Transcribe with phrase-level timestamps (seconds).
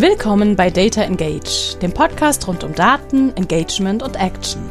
[0.00, 4.62] Willkommen bei Data Engage, dem Podcast rund um Daten, Engagement und Action.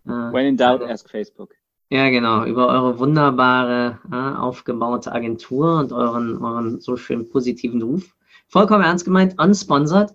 [0.06, 1.56] Äh, When in doubt, ask Facebook.
[1.90, 8.16] Ja, genau, über eure wunderbare, äh, aufgebaute Agentur und euren, euren so schön positiven Ruf.
[8.48, 10.14] Vollkommen ernst gemeint, unsponsored.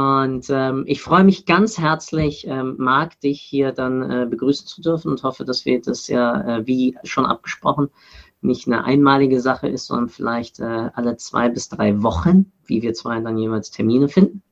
[0.00, 4.80] Und ähm, ich freue mich ganz herzlich, ähm, Marc, dich hier dann äh, begrüßen zu
[4.80, 7.90] dürfen und hoffe, dass wir das ja, äh, wie schon abgesprochen,
[8.40, 12.94] nicht eine einmalige Sache ist, sondern vielleicht äh, alle zwei bis drei Wochen, wie wir
[12.94, 14.42] zwei dann jeweils Termine finden.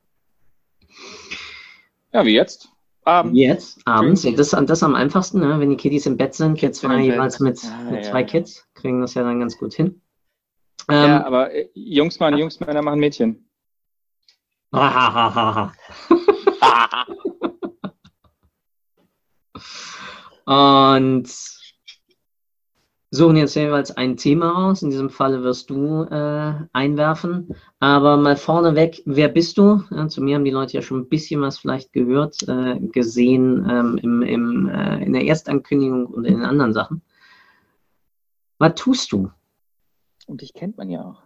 [2.12, 2.68] Ja, wie jetzt?
[3.04, 3.38] Abends.
[3.38, 4.24] Jetzt, abends.
[4.24, 5.58] Ja, das, das am einfachsten, ne?
[5.58, 6.60] wenn die Kiddies im Bett sind.
[6.60, 8.10] Jetzt zwei jeweils mit, ah, mit ja.
[8.10, 10.02] zwei Kids, kriegen das ja dann ganz gut hin.
[10.90, 13.47] Ähm, ja, aber äh, Jungs machen Jungs, Männer machen Mädchen.
[20.44, 21.26] Und
[23.10, 24.82] suchen jetzt jeweils ein Thema raus.
[24.82, 27.54] In diesem Falle wirst du äh, einwerfen.
[27.80, 29.82] Aber mal vorneweg, wer bist du?
[29.90, 33.66] Ja, zu mir haben die Leute ja schon ein bisschen was vielleicht gehört, äh, gesehen
[33.70, 37.02] ähm, im, im, äh, in der Erstankündigung und in den anderen Sachen.
[38.58, 39.30] Was tust du?
[40.26, 41.22] Und dich kennt man ja auch.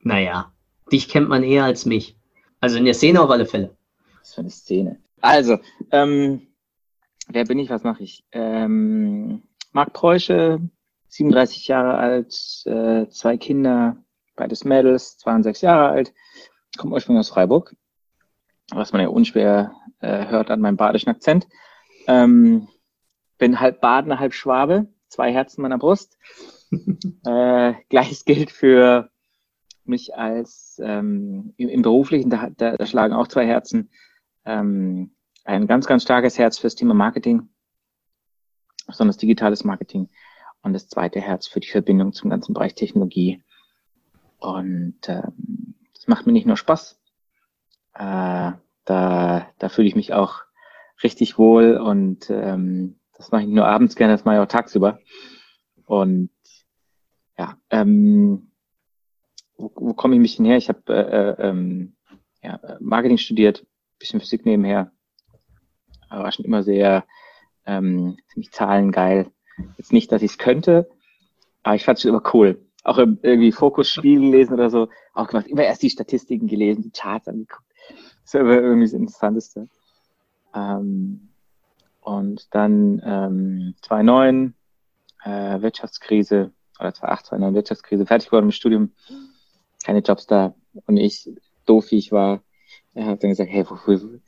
[0.00, 0.52] Naja,
[0.90, 2.16] dich kennt man eher als mich.
[2.62, 3.76] Also in der Szene auf alle Fälle.
[4.20, 5.00] Was für eine Szene.
[5.20, 5.58] Also,
[5.90, 6.46] ähm,
[7.26, 8.24] wer bin ich, was mache ich?
[8.30, 9.42] Ähm,
[9.72, 10.60] Marc Preusche,
[11.08, 12.32] 37 Jahre alt,
[12.66, 13.96] äh, zwei Kinder,
[14.36, 16.14] beides Mädels, 62 Jahre alt,
[16.78, 17.74] komme ursprünglich aus Freiburg,
[18.70, 21.48] was man ja unschwer äh, hört an meinem badischen Akzent.
[22.06, 22.68] Ähm,
[23.38, 26.16] bin halb Badener, halb Schwabe, zwei Herzen meiner Brust.
[27.26, 29.10] äh, Gleiches gilt für
[29.84, 33.90] mich als ähm, im, Beruflichen, da, da, da schlagen auch zwei Herzen,
[34.44, 37.48] ähm, ein ganz, ganz starkes Herz fürs Thema Marketing,
[38.86, 40.08] besonders digitales Marketing
[40.62, 43.42] und das zweite Herz für die Verbindung zum ganzen Bereich Technologie.
[44.38, 47.00] Und ähm, das macht mir nicht nur Spaß,
[47.94, 48.52] äh,
[48.84, 50.42] da, da fühle ich mich auch
[51.02, 54.46] richtig wohl und ähm, das mache ich nicht nur abends gerne, das mache ich auch
[54.46, 54.98] tagsüber.
[55.84, 56.30] Und
[57.38, 58.51] ja, ähm,
[59.62, 60.56] wo, wo komme ich mich denn her?
[60.56, 61.94] Ich habe äh, äh, ähm,
[62.42, 63.64] ja, Marketing studiert,
[63.98, 64.90] bisschen Physik nebenher.
[66.08, 67.04] Aber war schon immer sehr
[67.64, 69.30] ähm, ziemlich zahlengeil.
[69.78, 70.90] Jetzt nicht, dass ich es könnte,
[71.62, 72.66] aber ich fand es immer cool.
[72.84, 74.88] Auch irgendwie Fokusspiel gelesen oder so.
[75.14, 77.64] Auch gemacht, immer erst die Statistiken gelesen, die Charts angeguckt.
[78.24, 79.68] Das war irgendwie das Interessanteste.
[80.54, 81.28] Ähm,
[82.00, 84.54] und dann ähm, 2009
[85.22, 88.90] äh, Wirtschaftskrise oder 2008, 2009 Wirtschaftskrise, fertig geworden im Studium
[89.82, 90.54] keine Jobs da.
[90.86, 91.28] Und ich,
[91.66, 92.42] doof wie ich war,
[92.96, 94.20] habe dann gesagt, hey, wo, wo,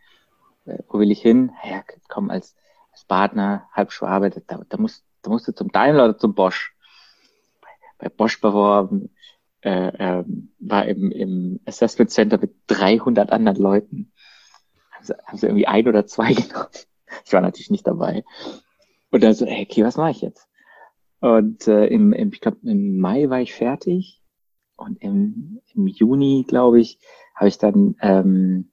[0.88, 1.52] wo will ich hin?
[1.64, 2.56] Ja, komm, als,
[2.92, 6.74] als Partner, halb Schwabe, da, da, musst, da musst du zum Daimler oder zum Bosch.
[7.98, 9.10] Bei, Bosch beworben,
[9.62, 10.24] äh, äh,
[10.58, 14.12] war im, im Assessment Center mit 300 anderen Leuten.
[14.90, 16.68] Haben sie, haben sie irgendwie ein oder zwei genommen.
[17.24, 18.24] Ich war natürlich nicht dabei.
[19.10, 20.48] Und dann so, hey, okay, was mache ich jetzt?
[21.20, 24.20] Und äh, im, im, ich glaube, im Mai war ich fertig
[24.76, 26.98] und im, im Juni, glaube ich,
[27.34, 28.70] habe ich dann ähm,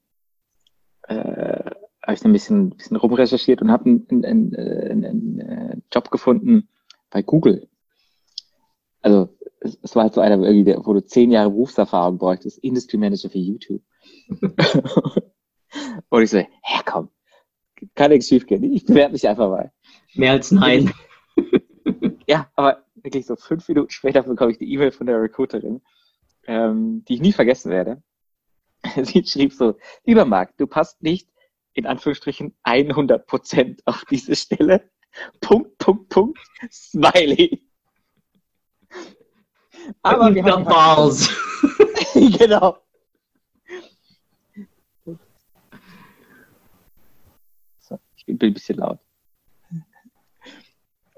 [1.04, 1.72] äh,
[2.04, 6.68] habe ich ein bisschen, bisschen rumrecherchiert und habe einen, einen, einen, einen äh, Job gefunden
[7.10, 7.68] bei Google.
[9.02, 13.30] Also es, es war halt so einer, wo du zehn Jahre Berufserfahrung bräuchtest, Industry Manager
[13.30, 13.82] für YouTube.
[16.10, 17.10] und ich so, hä, komm,
[17.96, 18.64] kann nichts schief gehen.
[18.64, 19.72] Ich bewerbe mich einfach mal.
[20.16, 20.92] Mehr als nein.
[22.28, 25.82] ja, aber wirklich so fünf Minuten später bekomme ich die E-Mail von der Recruiterin,
[26.48, 28.02] ähm, die ich nie vergessen werde.
[29.04, 31.30] Sie schrieb so, lieber Marc, du passt nicht
[31.74, 34.90] in Anführungsstrichen 100 Prozent auf diese Stelle.
[35.42, 36.40] Punkt, Punkt, Punkt,
[36.72, 37.66] Smiley.
[40.04, 41.30] Aber wir haben Balls.
[42.38, 42.78] genau.
[47.80, 49.00] So, ich bin ein bisschen laut.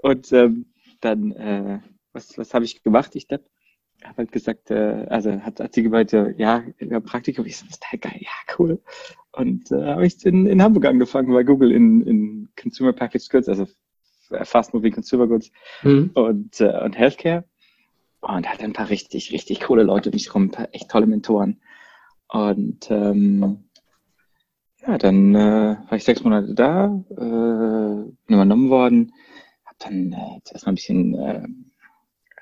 [0.02, 0.73] Und ähm,
[1.06, 1.80] dann, äh,
[2.12, 3.16] was, was habe ich gemacht?
[3.16, 3.44] Ich habe
[4.18, 6.64] halt gesagt, äh, also hat, hat sie gemeint, ja,
[7.06, 8.82] Praktikum, ich so, das ist total geil, ja, cool.
[9.32, 13.50] Und äh, habe ich in, in Hamburg angefangen bei Google in, in Consumer Packaged Goods,
[13.50, 13.68] also
[14.44, 15.52] Fast Moving Consumer Goods
[15.82, 16.12] mhm.
[16.14, 17.46] und, äh, und Healthcare.
[18.22, 21.08] Und hatte ein paar richtig, richtig coole Leute um mich herum, ein paar echt tolle
[21.08, 21.60] Mentoren.
[22.30, 23.66] Und ähm,
[24.88, 29.14] ja, dann äh, war ich sechs Monate da, äh, bin übernommen worden,
[29.84, 31.48] dann äh, erstmal ein bisschen äh,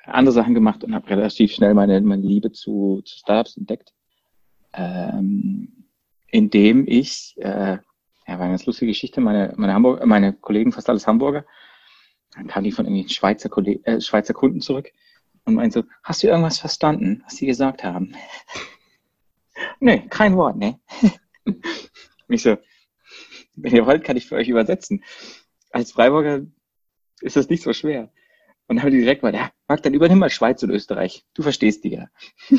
[0.05, 3.93] andere Sachen gemacht und habe relativ schnell meine, meine Liebe zu, zu Startups entdeckt,
[4.73, 5.85] ähm,
[6.27, 7.79] indem ich, äh, ja,
[8.27, 11.45] war eine ganz lustige Geschichte, meine, meine, Hamburg, meine Kollegen, fast alles Hamburger,
[12.35, 14.91] dann kamen die von irgendwelchen Schweizer, Kolleg äh, Schweizer Kunden zurück
[15.45, 18.15] und meinten so, hast du irgendwas verstanden, was sie gesagt haben?
[19.79, 20.79] nee, kein Wort, ne?
[21.45, 21.63] und
[22.29, 22.57] ich so,
[23.55, 25.03] wenn ihr wollt, kann ich für euch übersetzen.
[25.71, 26.45] Als Freiburger
[27.21, 28.11] ist das nicht so schwer.
[28.67, 31.25] Und dann haben die direkt mal, ja, Marc, dann übernimm mal Schweiz und Österreich.
[31.33, 32.07] Du verstehst die ja.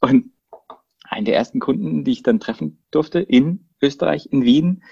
[0.00, 0.32] und
[1.04, 4.82] einen der ersten Kunden, die ich dann treffen durfte in Österreich, in Wien,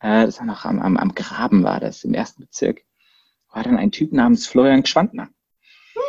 [0.00, 2.82] äh, das war noch am, am, am Graben war das, im ersten Bezirk,
[3.52, 5.28] war dann ein Typ namens Florian Schwandner.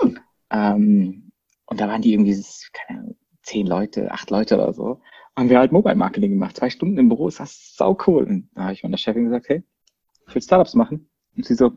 [0.01, 0.19] Hm.
[0.49, 1.31] Ähm,
[1.65, 2.43] und da waren die irgendwie,
[2.73, 5.01] keine Ahnung, zehn Leute, acht Leute oder so.
[5.37, 8.23] Haben wir halt Mobile Marketing gemacht, zwei Stunden im Büro, ist das sau cool.
[8.23, 9.63] Und da habe ich meiner Chefin gesagt, hey,
[10.27, 11.09] ich will Startups machen.
[11.35, 11.73] Und sie so,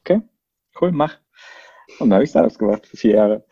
[0.00, 0.22] okay,
[0.80, 1.18] cool, mach.
[1.98, 3.46] Und da habe ich Startups gemacht für vier Jahre.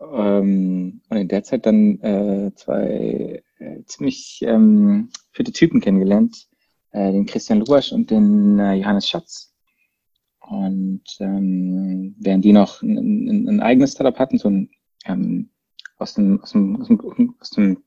[0.00, 6.48] Ähm, und in der Zeit dann äh, zwei äh, ziemlich ähm, fitte Typen kennengelernt,
[6.90, 9.54] äh, den Christian Luasch und den äh, Johannes Schatz.
[10.40, 14.70] Und ähm, während die noch ein, ein, ein eigenes Startup hatten, so ein
[15.06, 15.50] ähm,
[15.98, 17.82] aus dem, aus dem, aus dem, aus dem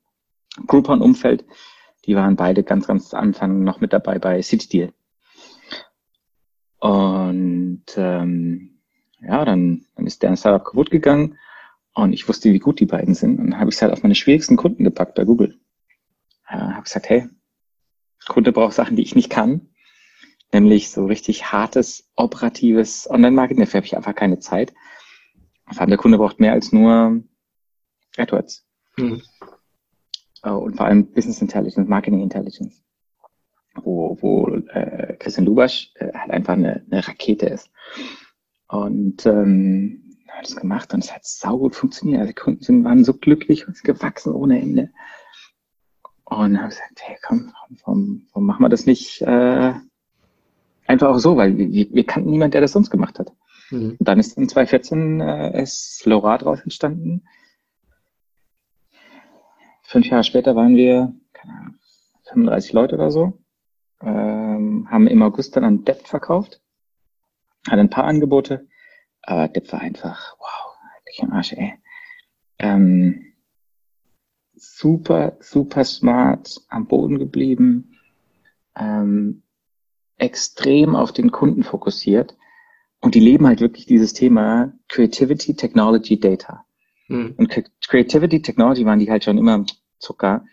[0.68, 1.46] Groupon-Umfeld,
[2.06, 4.94] die waren beide ganz, ganz Anfang noch mit dabei bei CityDeal.
[6.80, 8.80] Und ähm,
[9.22, 11.38] ja, dann, dann ist deren Startup kaputt gegangen
[11.94, 13.40] und ich wusste, wie gut die beiden sind.
[13.40, 15.60] Und dann habe ich es halt auf meine schwierigsten Kunden gepackt bei Google.
[16.48, 17.28] Äh, habe gesagt, hey,
[18.28, 19.70] Kunde braucht Sachen, die ich nicht kann.
[20.52, 23.64] Nämlich so richtig hartes, operatives Online-Marketing.
[23.64, 24.74] Dafür habe ich einfach keine Zeit.
[25.72, 27.24] Vor allem der Kunde braucht mehr als nur
[28.18, 28.66] AdWords.
[28.98, 29.22] Mhm.
[30.42, 32.82] Und vor allem Business Intelligence, Marketing Intelligence.
[33.84, 37.70] Wo, wo äh, Christian Lubasch äh, halt einfach eine, eine Rakete ist.
[38.68, 40.10] Und ähm,
[40.40, 42.22] hat es gemacht und es hat saugut funktioniert.
[42.22, 44.90] Also die Kunden sind, waren so glücklich und gewachsen ohne Ende.
[46.26, 47.54] Und habe gesagt, hey, komm,
[47.84, 49.74] warum, warum machen wir das nicht äh,
[50.86, 53.32] einfach auch so, weil wir, wir kannten niemanden, der das sonst gemacht hat.
[53.72, 53.98] Mhm.
[54.00, 57.24] Und dann ist in 2014 äh, ist Flora draus entstanden.
[59.84, 61.76] Fünf Jahre später waren wir, keine Ahnung,
[62.26, 63.40] 35 Leute oder so,
[64.02, 66.62] ähm, haben im August dann an Debt verkauft,
[67.68, 68.68] hatten ein paar Angebote,
[69.22, 70.76] aber Depp war einfach, wow,
[71.12, 71.74] ich am Arsch, ey.
[72.60, 73.34] Ähm,
[74.56, 77.98] super, super smart, am Boden geblieben,
[78.76, 79.44] ähm,
[80.18, 82.36] extrem auf den Kunden fokussiert.
[83.02, 86.66] Und die leben halt wirklich dieses Thema Creativity, Technology, Data.
[87.08, 87.36] Mhm.
[87.38, 87.50] Und
[87.88, 89.66] Creativity, Technology waren die halt schon immer
[90.00, 90.46] Zucker.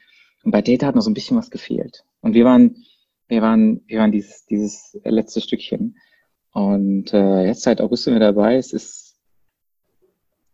[0.44, 2.04] Und bei Data hat noch so ein bisschen was gefehlt.
[2.20, 2.84] Und wir waren,
[3.28, 5.98] wir waren, wir waren dieses, dieses letzte Stückchen.
[6.52, 8.56] Und äh, jetzt seit August sind wir dabei.
[8.56, 9.18] Es ist,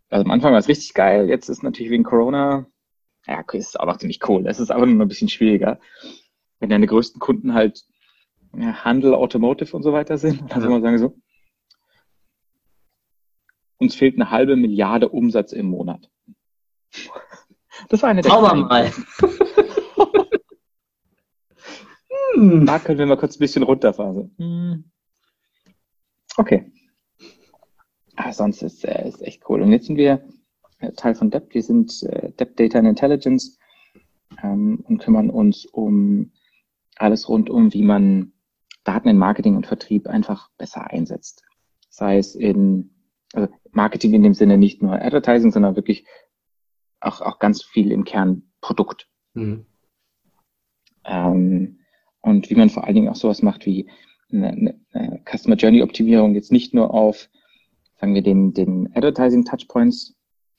[0.09, 1.29] also am Anfang war es richtig geil.
[1.29, 2.67] Jetzt ist natürlich wegen Corona
[3.27, 4.45] ja, ist auch noch ziemlich cool.
[4.47, 5.79] Es ist aber nur ein bisschen schwieriger.
[6.59, 7.85] Wenn deine größten Kunden halt
[8.55, 10.61] ja, Handel, Automotive und so weiter sind, dann ja.
[10.61, 11.17] soll man sagen so,
[13.77, 16.09] uns fehlt eine halbe Milliarde Umsatz im Monat.
[17.89, 18.91] Das war eine der wir mal.
[22.33, 22.65] hm.
[22.65, 24.33] Da können wir mal kurz ein bisschen runterfahren.
[24.37, 24.91] Hm.
[26.37, 26.71] Okay.
[28.15, 29.61] Aber sonst ist es äh, echt cool.
[29.61, 30.23] Und jetzt sind wir
[30.95, 31.53] Teil von DEP.
[31.53, 33.57] Wir sind äh, DEP Data and Intelligence
[34.43, 36.31] ähm, und kümmern uns um
[36.97, 38.33] alles rund um, wie man
[38.83, 41.43] Daten in Marketing und Vertrieb einfach besser einsetzt.
[41.89, 42.91] Sei es in
[43.33, 46.05] also Marketing in dem Sinne nicht nur Advertising, sondern wirklich
[46.99, 49.09] auch, auch ganz viel im Kern Produkt.
[49.33, 49.65] Mhm.
[51.05, 51.79] Ähm,
[52.23, 53.87] und wie man vor allen Dingen auch sowas macht wie
[54.31, 57.29] eine, eine Customer Journey Optimierung jetzt nicht nur auf,
[57.99, 60.15] sagen wir, den, den Advertising Touchpoints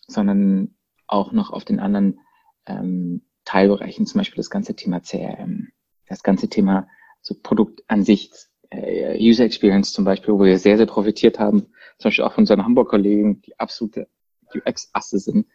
[0.06, 0.74] sondern
[1.06, 2.20] auch noch auf den anderen
[2.66, 5.68] ähm, Teilbereichen, zum Beispiel das ganze Thema CRM,
[6.08, 6.88] das ganze Thema
[7.20, 8.30] so Produkt an sich,
[8.70, 11.62] äh, User Experience zum Beispiel, wo wir sehr, sehr profitiert haben,
[11.98, 14.08] zum Beispiel auch von unseren Hamburg-Kollegen, die absolute
[14.54, 15.46] UX-Asse sind.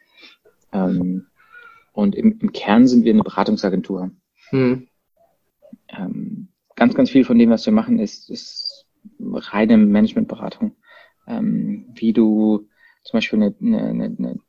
[0.71, 1.27] Ähm,
[1.93, 4.11] und im, im Kern sind wir eine Beratungsagentur.
[4.49, 4.87] Hm.
[5.89, 8.87] Ähm, ganz, ganz viel von dem, was wir machen, ist, ist
[9.19, 10.75] reine Managementberatung.
[11.27, 12.67] Ähm, wie du
[13.03, 14.39] zum Beispiel eine, eine, eine,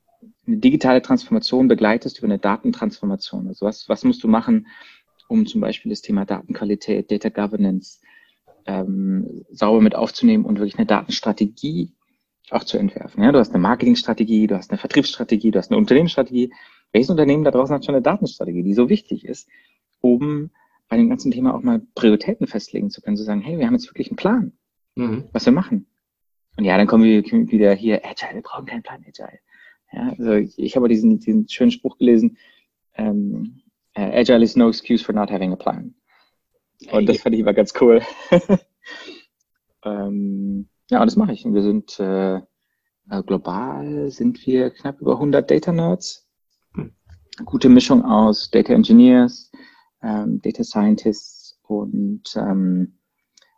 [0.46, 3.48] eine digitale Transformation begleitest über eine Datentransformation.
[3.48, 4.66] Also was, was musst du machen,
[5.28, 8.00] um zum Beispiel das Thema Datenqualität, Data Governance
[8.66, 11.92] ähm, sauber mit aufzunehmen und wirklich eine Datenstrategie
[12.50, 13.22] auch zu entwerfen.
[13.22, 16.52] Ja, du hast eine Marketingstrategie, du hast eine Vertriebsstrategie, du hast eine Unternehmensstrategie.
[16.92, 19.48] Welches Unternehmen da draußen hat schon eine Datenstrategie, die so wichtig ist,
[20.00, 20.50] um
[20.90, 23.74] bei dem ganzen Thema auch mal Prioritäten festlegen zu können, zu sagen, hey, wir haben
[23.74, 24.52] jetzt wirklich einen Plan,
[24.96, 25.24] mhm.
[25.32, 25.86] was wir machen.
[26.58, 29.38] Und ja, dann kommen wir wieder hier, Agile, wir brauchen keinen Plan, Agile.
[29.92, 32.36] Ja, also ich, habe diesen, diesen schönen Spruch gelesen,
[32.94, 33.62] ähm,
[33.94, 35.94] Agile is no excuse for not having a plan.
[36.90, 38.02] Und das fand ich immer ganz cool.
[39.84, 41.44] ähm, ja, und das mache ich.
[41.44, 46.28] Und wir sind äh, äh global sind wir knapp über 100 Data Nerds.
[46.74, 46.92] Hm.
[47.44, 49.50] Gute Mischung aus Data Engineers,
[50.02, 52.98] ähm, Data Scientists und ähm,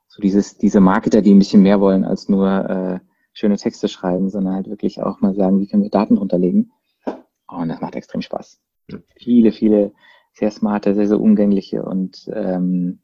[0.08, 3.00] so dieses diese Marketer, die ein bisschen mehr wollen als nur äh,
[3.32, 6.72] schöne Texte schreiben, sondern halt wirklich auch mal sagen, wie können wir Daten runterlegen.
[7.06, 8.60] Oh, und das macht extrem Spaß.
[8.90, 9.02] Hm.
[9.16, 9.92] Viele, viele
[10.32, 13.00] sehr smarte, sehr, sehr umgängliche und ähm,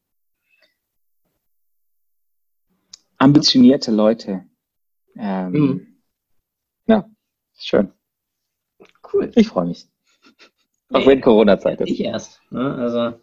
[3.18, 4.44] ambitionierte Leute.
[5.16, 5.86] Ähm, mhm.
[6.86, 7.08] Ja,
[7.58, 7.92] schön.
[9.12, 9.30] Cool.
[9.34, 9.88] Ich freue mich.
[10.90, 11.90] Auch wenn Corona-Zeit ist.
[11.90, 12.40] Ich erst.
[12.50, 12.74] Ne?
[12.74, 13.18] Also,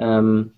[0.00, 0.52] ähm,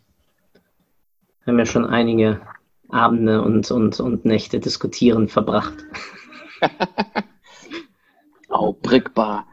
[1.47, 2.41] haben ja schon einige
[2.89, 5.75] Abende und, und, und Nächte diskutieren verbracht.
[8.49, 9.47] oh, Brickbar.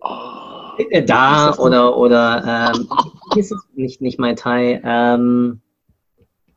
[0.00, 2.88] Oh, äh, da oder, oder ähm,
[3.36, 4.80] ist es nicht, nicht Mai Tai.
[4.82, 5.60] Ähm,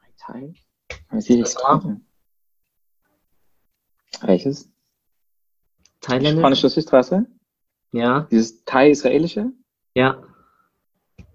[0.01, 0.53] Mai Tai?
[1.11, 1.97] Das war?
[4.21, 4.69] Welches?
[6.01, 6.41] Thailändisch?
[6.41, 7.25] Spanische Südstraße?
[7.91, 8.27] Ja.
[8.31, 9.51] Dieses Thai-Israelische?
[9.93, 10.23] Ja.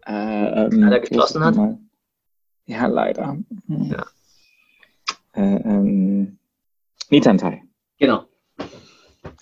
[0.09, 1.55] Äh, ähm, leider geschlossen hat?
[1.55, 1.79] Mal?
[2.67, 3.37] Ja, leider.
[3.67, 3.85] Hm.
[3.91, 4.07] Ja.
[5.35, 6.39] Äh, ähm,
[7.11, 7.63] Nitantai.
[7.99, 8.25] Genau.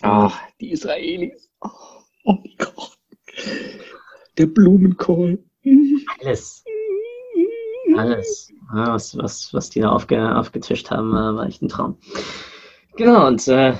[0.03, 1.51] Ach, die Israelis.
[1.61, 1.69] Oh,
[2.25, 2.99] oh mein Gott.
[4.37, 5.39] Der Blumenkohl.
[6.21, 6.65] Alles.
[7.97, 8.53] Alles.
[8.75, 11.97] Ja, was, was, was die da aufge, aufgetischt haben, war echt ein Traum.
[12.97, 13.75] Genau, und äh,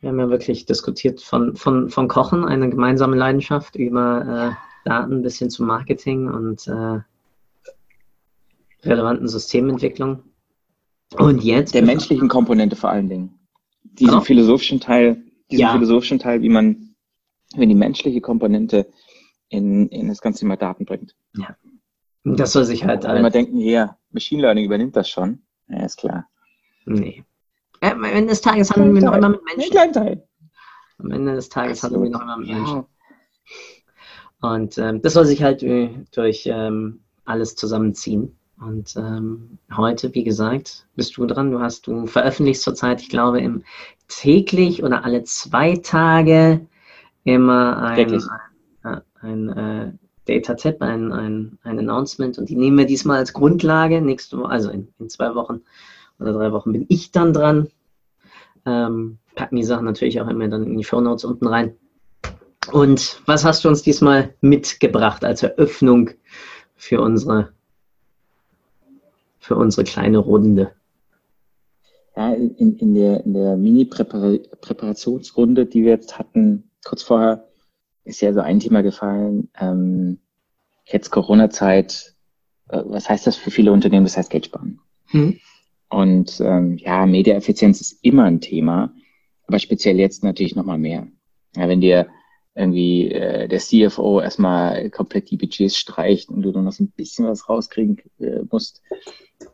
[0.00, 5.22] wir haben ja wirklich diskutiert von, von, von Kochen, eine gemeinsame Leidenschaft, über äh, Daten
[5.22, 7.00] bis hin zu Marketing und äh,
[8.82, 10.22] relevanten Systementwicklung.
[11.16, 11.74] Und jetzt.
[11.74, 13.38] Der menschlichen Komponente vor allen Dingen.
[13.82, 14.22] Diesen genau.
[14.22, 15.72] philosophischen Teil, diesen ja.
[15.72, 16.94] philosophischen Teil, wie man,
[17.54, 18.90] wenn die menschliche Komponente
[19.48, 21.14] in, in das ganze Thema Daten bringt.
[21.36, 21.56] Ja.
[22.24, 23.04] Das soll sich halt.
[23.04, 25.42] Wenn wir denken, ja, Machine Learning übernimmt das schon.
[25.68, 26.26] Ja, ist klar.
[26.86, 27.24] Nee.
[27.80, 29.70] Äh, am Ende des Tages handeln wir noch immer mit Menschen.
[29.70, 30.28] Kleinen Teil.
[30.98, 32.86] Am Ende des Tages handeln wir noch immer mit Menschen.
[34.44, 38.36] Und ähm, das soll sich halt äh, durch ähm, alles zusammenziehen.
[38.60, 41.50] Und ähm, heute, wie gesagt, bist du dran.
[41.50, 43.64] Du hast, du veröffentlichst zurzeit, ich glaube, im
[44.08, 46.66] täglich oder alle zwei Tage
[47.24, 48.22] immer ein,
[48.82, 49.92] ein, ein, äh,
[50.26, 54.02] Data-Tab, ein, ein, ein Announcement und die nehmen wir diesmal als Grundlage.
[54.02, 55.62] Nächste Woche, also in, in zwei Wochen
[56.20, 57.68] oder drei Wochen bin ich dann dran.
[58.66, 61.76] Ähm, packen die Sachen natürlich auch immer dann in die Show Notes unten rein.
[62.72, 66.10] Und was hast du uns diesmal mitgebracht als Eröffnung
[66.76, 67.52] für unsere,
[69.38, 70.72] für unsere kleine Runde?
[72.16, 77.48] Ja, in, in der, in der Mini-Präparationsrunde, die wir jetzt hatten, kurz vorher,
[78.04, 79.48] ist ja so ein Thema gefallen.
[79.58, 80.18] Ähm,
[80.84, 82.14] jetzt Corona-Zeit,
[82.68, 84.04] äh, was heißt das für viele Unternehmen?
[84.04, 84.80] Das heißt Geld sparen.
[85.06, 85.38] Hm.
[85.88, 88.92] Und ähm, ja, Mediaeffizienz ist immer ein Thema,
[89.46, 91.06] aber speziell jetzt natürlich nochmal mehr.
[91.56, 92.08] Ja, wenn dir
[92.54, 96.90] irgendwie äh, der CFO erstmal komplett die Budgets streicht und du nur noch so ein
[96.90, 98.82] bisschen was rauskriegen äh, musst.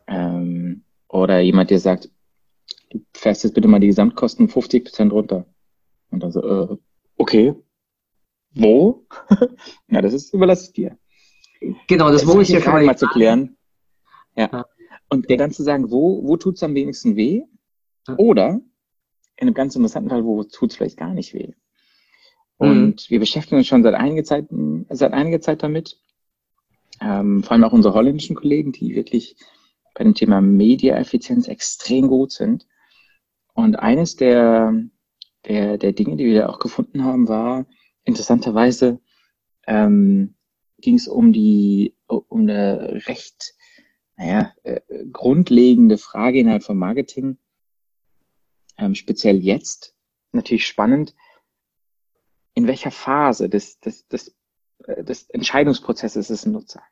[0.07, 2.09] Ähm, oder jemand dir sagt,
[2.91, 5.45] du fährst jetzt bitte mal die Gesamtkosten 50 Prozent runter.
[6.11, 6.77] Und dann so, äh,
[7.17, 7.55] okay,
[8.53, 9.05] wo?
[9.89, 10.97] ja, das ist, überlasse ich dir.
[11.87, 13.57] Genau, das, das Wo ist ja schon mal zu klären.
[14.35, 14.65] Ja.
[15.09, 17.43] Und dann zu sagen, wo, wo tut es am wenigsten weh?
[18.17, 18.61] Oder
[19.35, 21.53] in einem ganz interessanten Fall, wo tut es vielleicht gar nicht weh?
[22.61, 23.09] Und mhm.
[23.09, 24.45] wir beschäftigen uns schon seit einiger Zeit,
[24.89, 25.99] seit einiger Zeit damit.
[27.01, 29.35] Ähm, vor allem auch unsere holländischen Kollegen, die wirklich
[29.95, 32.67] bei dem Thema Mediaeffizienz extrem gut sind.
[33.53, 34.75] Und eines der,
[35.47, 37.65] der, der Dinge, die wir da auch gefunden haben, war,
[38.03, 38.99] interessanterweise
[39.65, 40.35] ähm,
[40.79, 43.55] ging es um die um eine recht
[44.17, 47.39] naja, äh, grundlegende Frage innerhalb von Marketing,
[48.77, 49.95] ähm, speziell jetzt,
[50.31, 51.15] natürlich spannend.
[52.53, 54.35] In welcher Phase des, des, des,
[54.85, 56.83] äh, des Entscheidungsprozesses ist ein Nutzer.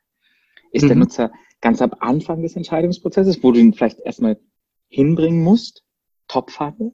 [0.72, 0.88] Ist mhm.
[0.88, 4.40] der Nutzer ganz am Anfang des Entscheidungsprozesses, wo du ihn vielleicht erstmal
[4.88, 5.84] hinbringen musst,
[6.28, 6.92] Topphase,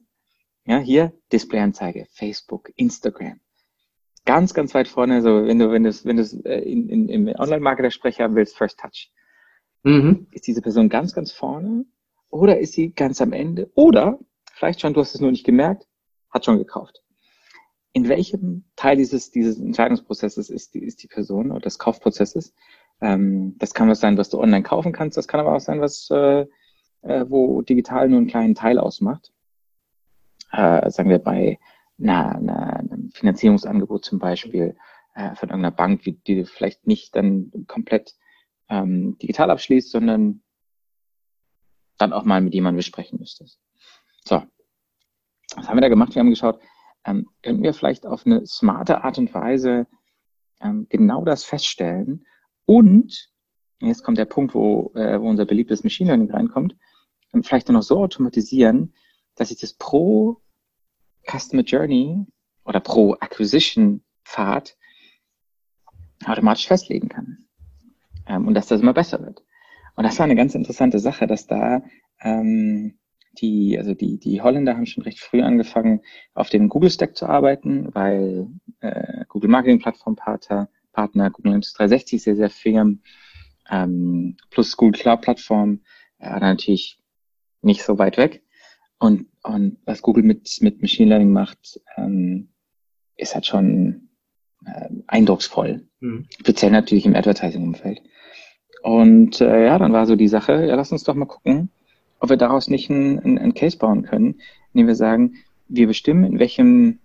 [0.65, 3.39] ja, hier Displayanzeige, Facebook, Instagram.
[4.25, 7.27] Ganz, ganz weit vorne, also wenn du, wenn du, wenn du äh, in, in, im
[7.27, 9.11] Online-Marketer-Sprech haben willst, First Touch.
[9.83, 10.27] Mhm.
[10.31, 11.85] Ist diese Person ganz, ganz vorne
[12.29, 13.71] oder ist sie ganz am Ende?
[13.75, 14.19] Oder
[14.53, 15.87] vielleicht schon, du hast es nur nicht gemerkt,
[16.29, 17.01] hat schon gekauft.
[17.93, 22.53] In welchem Teil dieses, dieses Entscheidungsprozesses ist die, ist die Person oder des Kaufprozesses?
[23.01, 25.81] Ähm, das kann was sein, was du online kaufen kannst, das kann aber auch sein,
[25.81, 26.45] was äh,
[27.01, 29.31] äh, wo digital nur einen kleinen Teil ausmacht
[30.51, 31.59] äh, sagen wir bei
[31.99, 34.77] einer, einer, einem Finanzierungsangebot zum Beispiel
[35.15, 38.15] äh, von irgendeiner Bank, die, die du vielleicht nicht dann komplett
[38.69, 40.43] ähm, digital abschließt, sondern
[41.97, 43.59] dann auch mal mit jemandem besprechen müsstest.
[44.23, 44.43] So,
[45.55, 46.13] was haben wir da gemacht?
[46.13, 46.59] Wir haben geschaut,
[47.07, 49.87] ähm, können wir vielleicht auf eine smarte Art und Weise
[50.61, 52.25] ähm, genau das feststellen
[52.65, 53.31] und
[53.79, 56.75] jetzt kommt der Punkt, wo, äh, wo unser beliebtes Machine Learning reinkommt,
[57.33, 58.93] ähm, vielleicht dann noch so automatisieren,
[59.35, 60.41] dass ich das pro
[61.29, 62.25] Customer Journey
[62.65, 64.77] oder pro Acquisition Pfad
[66.25, 67.45] automatisch festlegen kann.
[68.25, 69.43] Ähm, und dass das immer besser wird.
[69.95, 71.81] Und das war eine ganz interessante Sache, dass da
[72.21, 72.99] ähm,
[73.41, 76.01] die, also die, die Holländer haben schon recht früh angefangen,
[76.33, 78.47] auf dem Google Stack zu arbeiten, weil
[78.79, 83.01] äh, Google Marketing Plattform Partner, Partner Google Analytics 360 sehr, sehr firm,
[83.69, 85.81] ähm, plus Google Cloud Plattform,
[86.19, 86.99] äh, natürlich
[87.61, 88.43] nicht so weit weg.
[88.99, 92.49] Und, und was Google mit, mit Machine Learning macht, ähm,
[93.15, 94.09] ist halt schon
[94.65, 95.87] äh, eindrucksvoll.
[95.99, 96.25] Mhm.
[96.39, 98.01] Speziell natürlich im Advertising-Umfeld.
[98.83, 101.69] Und äh, ja, dann war so die Sache, ja, lass uns doch mal gucken,
[102.19, 104.39] ob wir daraus nicht ein, ein, ein Case bauen können,
[104.73, 105.35] indem wir sagen,
[105.67, 106.99] wir bestimmen, in welchem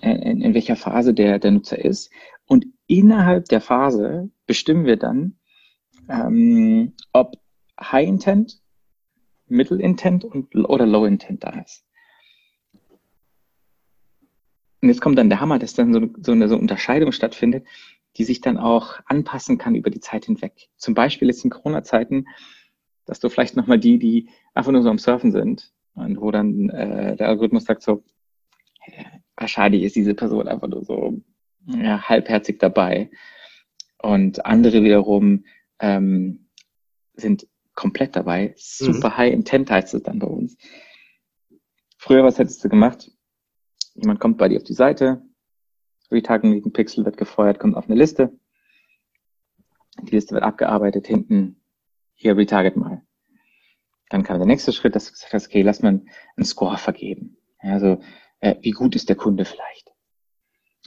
[0.00, 2.10] äh, in, in welcher Phase der, der Nutzer ist.
[2.46, 5.36] Und innerhalb der Phase bestimmen wir dann,
[6.08, 7.36] ähm, ob
[7.80, 8.60] High Intent
[9.48, 11.84] Middle Intent und, oder Low Intent da ist.
[14.80, 17.66] Und jetzt kommt dann der Hammer, dass dann so, so eine so Unterscheidung stattfindet,
[18.16, 20.68] die sich dann auch anpassen kann über die Zeit hinweg.
[20.76, 22.26] Zum Beispiel jetzt in Corona-Zeiten,
[23.08, 26.68] dass du vielleicht nochmal die, die einfach nur so am Surfen sind und wo dann
[26.70, 28.04] äh, der Algorithmus sagt so,
[29.36, 31.20] wahrscheinlich ist diese Person einfach nur so
[31.66, 33.10] ja, halbherzig dabei.
[34.00, 35.44] Und andere wiederum
[35.80, 36.48] ähm,
[37.14, 38.54] sind komplett dabei.
[38.56, 39.16] Super mhm.
[39.16, 40.56] High Intent heißt es dann bei uns.
[41.96, 43.10] Früher, was hättest du gemacht?
[43.94, 45.22] Jemand kommt bei dir auf die Seite,
[46.10, 48.32] Retargeting Pixel wird gefeuert, kommt auf eine Liste.
[50.02, 51.57] Die Liste wird abgearbeitet, hinten
[52.18, 53.02] hier Retarget mal.
[54.10, 56.00] Dann kam der nächste Schritt, dass du gesagt hast, okay, lass mal
[56.36, 57.36] einen Score vergeben.
[57.58, 58.00] Also,
[58.40, 59.92] äh, wie gut ist der Kunde vielleicht?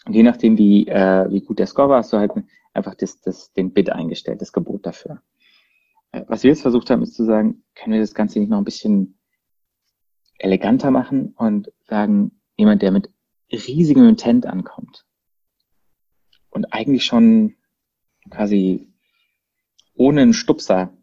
[0.05, 2.31] Und je nachdem, wie, äh, wie gut der Score war, hast du halt
[2.73, 5.21] einfach das, das, den Bid eingestellt, das Gebot dafür.
[6.11, 8.57] Äh, was wir jetzt versucht haben, ist zu sagen, können wir das Ganze nicht noch
[8.57, 9.17] ein bisschen
[10.37, 13.09] eleganter machen und sagen, jemand, der mit
[13.51, 15.05] riesigem Intent ankommt
[16.49, 17.55] und eigentlich schon
[18.29, 18.91] quasi
[19.93, 20.93] ohne einen Stupser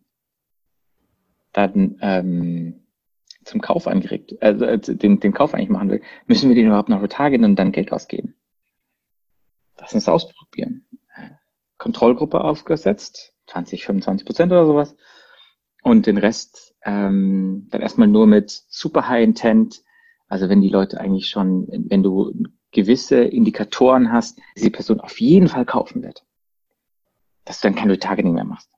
[1.52, 2.86] dann ähm,
[3.44, 6.88] zum Kauf angeregt, also äh, den, den Kauf eigentlich machen will, müssen wir den überhaupt
[6.88, 8.34] noch retargeten und dann Geld ausgeben.
[9.78, 10.84] Lass uns ausprobieren.
[11.78, 14.96] Kontrollgruppe aufgesetzt, 20, 25 Prozent oder sowas.
[15.82, 19.82] Und den Rest ähm, dann erstmal nur mit super High Intent.
[20.26, 22.32] Also wenn die Leute eigentlich schon, wenn du
[22.72, 26.24] gewisse Indikatoren hast, dass die Person auf jeden Fall kaufen wird,
[27.44, 28.70] dass du dann kein Retargeting mehr machst.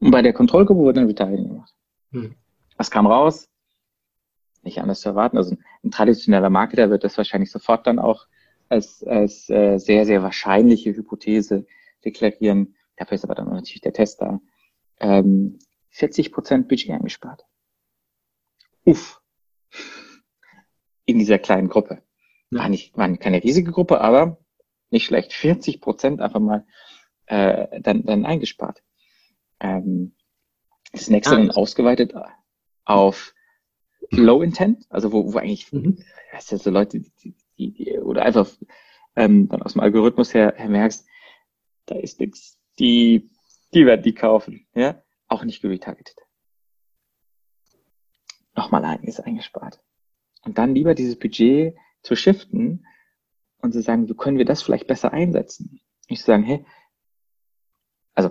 [0.00, 1.74] Und bei der Kontrollgruppe wurde dann Retargeting gemacht.
[2.14, 2.36] Hm.
[2.76, 3.48] Was kam raus?
[4.62, 5.36] Nicht anders zu erwarten.
[5.36, 8.26] Also ein traditioneller Marketer wird das wahrscheinlich sofort dann auch
[8.68, 11.66] als, als äh, sehr, sehr wahrscheinliche Hypothese
[12.04, 12.76] deklarieren.
[12.96, 14.40] Dafür ist aber dann natürlich der Test da.
[15.00, 15.58] Ähm,
[15.90, 17.44] 40 Prozent Budget eingespart.
[18.84, 19.20] Uff.
[21.04, 22.02] In dieser kleinen Gruppe.
[22.50, 24.38] War nicht, war keine riesige Gruppe, aber
[24.90, 25.32] nicht schlecht.
[25.32, 26.64] 40 Prozent einfach mal
[27.26, 28.82] äh, dann, dann eingespart.
[29.60, 30.14] Ähm,
[30.94, 32.14] das nächste ah, dann ausgeweitet
[32.84, 33.34] auf
[34.10, 35.98] Low Intent, also wo, wo eigentlich, mhm.
[36.32, 38.48] weißt du, so Leute, die, die, die, oder einfach
[39.16, 41.06] ähm, dann aus dem Algorithmus her, her merkst,
[41.86, 43.30] da ist nichts die,
[43.72, 46.16] die werden die kaufen, ja, auch nicht geretargetet.
[48.56, 49.80] Nochmal einiges eingespart.
[50.44, 52.86] Und dann lieber dieses Budget zu shiften
[53.58, 55.80] und zu sagen, wie können wir das vielleicht besser einsetzen?
[56.08, 56.64] Nicht zu sagen, hey,
[58.14, 58.30] also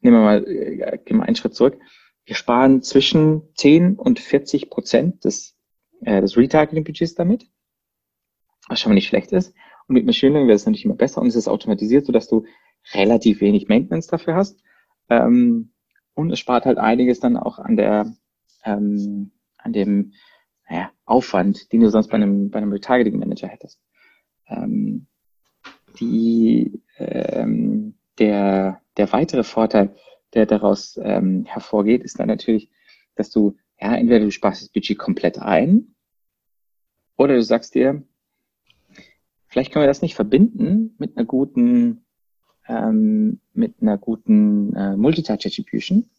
[0.00, 1.78] nehmen wir mal, äh, gehen wir einen Schritt zurück.
[2.24, 5.56] Wir sparen zwischen 10 und 40 Prozent des,
[6.02, 7.46] äh, des Retargeting-Budgets damit,
[8.68, 9.54] was schon mal nicht schlecht ist.
[9.88, 12.44] Und mit Machine Learning wäre es natürlich immer besser und es ist automatisiert, sodass du
[12.92, 14.60] relativ wenig Maintenance dafür hast.
[15.08, 15.72] Ähm,
[16.14, 18.14] und es spart halt einiges dann auch an der,
[18.64, 20.12] ähm, an dem
[20.68, 23.80] naja, Aufwand, den du sonst bei einem, bei einem Retargeting Manager hättest.
[24.46, 25.06] Ähm,
[25.98, 29.94] die, ähm, der, der weitere Vorteil,
[30.34, 32.70] der daraus ähm, hervorgeht, ist dann natürlich,
[33.14, 35.94] dass du, ja, entweder du sparst das Budget komplett ein
[37.16, 38.02] oder du sagst dir,
[39.46, 42.04] vielleicht können wir das nicht verbinden mit einer guten,
[42.66, 46.10] ähm, mit einer guten äh, Multitouch Attribution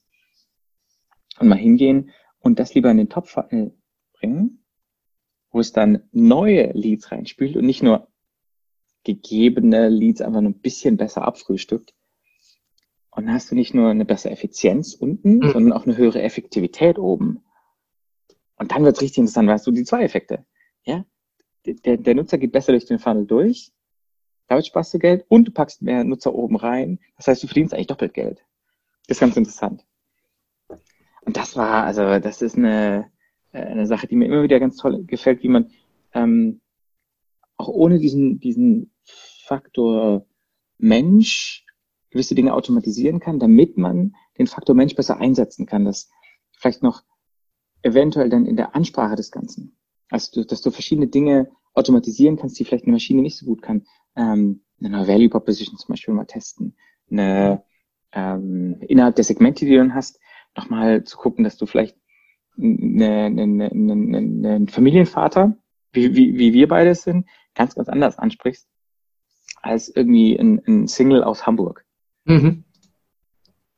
[1.40, 3.72] und mal hingehen und das lieber in den Topf äh,
[4.14, 4.64] bringen,
[5.52, 8.08] wo es dann neue Leads reinspielt und nicht nur
[9.04, 11.94] gegebene Leads einfach nur ein bisschen besser abfrühstückt.
[13.16, 15.52] Und dann hast du nicht nur eine bessere Effizienz unten, mhm.
[15.52, 17.44] sondern auch eine höhere Effektivität oben.
[18.58, 20.46] Und dann wird es richtig interessant, weißt du, die zwei Effekte.
[20.84, 21.06] Ja?
[21.66, 23.72] Der, der Nutzer geht besser durch den Funnel durch,
[24.48, 27.00] damit sparst du Geld und du packst mehr Nutzer oben rein.
[27.18, 28.44] Das heißt, du verdienst eigentlich doppelt Geld.
[29.08, 29.86] Das ist ganz interessant.
[31.22, 33.12] Und das war, also das ist eine,
[33.52, 35.72] eine Sache, die mir immer wieder ganz toll gefällt, wie man
[36.14, 36.62] ähm,
[37.58, 40.26] auch ohne diesen, diesen Faktor
[40.78, 41.63] Mensch
[42.14, 45.84] gewisse Dinge automatisieren kann, damit man den Faktor Mensch besser einsetzen kann.
[45.84, 46.10] Das
[46.58, 47.04] vielleicht noch
[47.82, 49.78] eventuell dann in der Ansprache des Ganzen.
[50.10, 53.86] Also, dass du verschiedene Dinge automatisieren kannst, die vielleicht eine Maschine nicht so gut kann.
[54.16, 56.76] Ähm, eine Value Proposition zum Beispiel mal testen.
[57.10, 57.64] Eine,
[58.12, 60.20] ähm, innerhalb der Segmente, die du dann hast,
[60.56, 61.98] nochmal zu gucken, dass du vielleicht
[62.58, 65.58] eine, eine, eine, einen Familienvater,
[65.92, 68.68] wie, wie, wie wir beide sind, ganz, ganz anders ansprichst,
[69.62, 71.83] als irgendwie ein, ein Single aus Hamburg.
[72.26, 72.64] Mhm.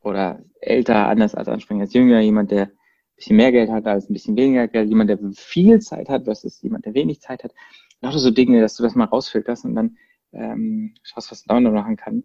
[0.02, 2.72] Oder älter anders als ansprechen als jünger, jemand, der ein
[3.16, 6.62] bisschen mehr Geld hat als ein bisschen weniger Geld, jemand, der viel Zeit hat versus
[6.62, 7.54] jemand, der wenig Zeit hat.
[8.02, 9.98] Lauter so Dinge, dass du das mal rausfilterst und dann
[10.34, 12.24] ähm, schaust, was man da machen kann.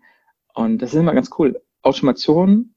[0.54, 1.62] Und das ist immer ganz cool.
[1.82, 2.74] Automation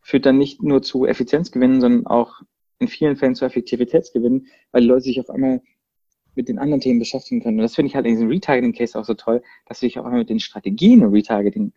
[0.00, 2.42] führt dann nicht nur zu Effizienzgewinnen, sondern auch
[2.78, 5.62] in vielen Fällen zu Effektivitätsgewinnen, weil die Leute sich auf einmal
[6.34, 7.58] mit den anderen Themen beschäftigen können.
[7.58, 10.04] Und das finde ich halt in diesem Retargeting-Case auch so toll, dass du dich auch
[10.04, 11.72] einmal mit den Strategien im Retargeting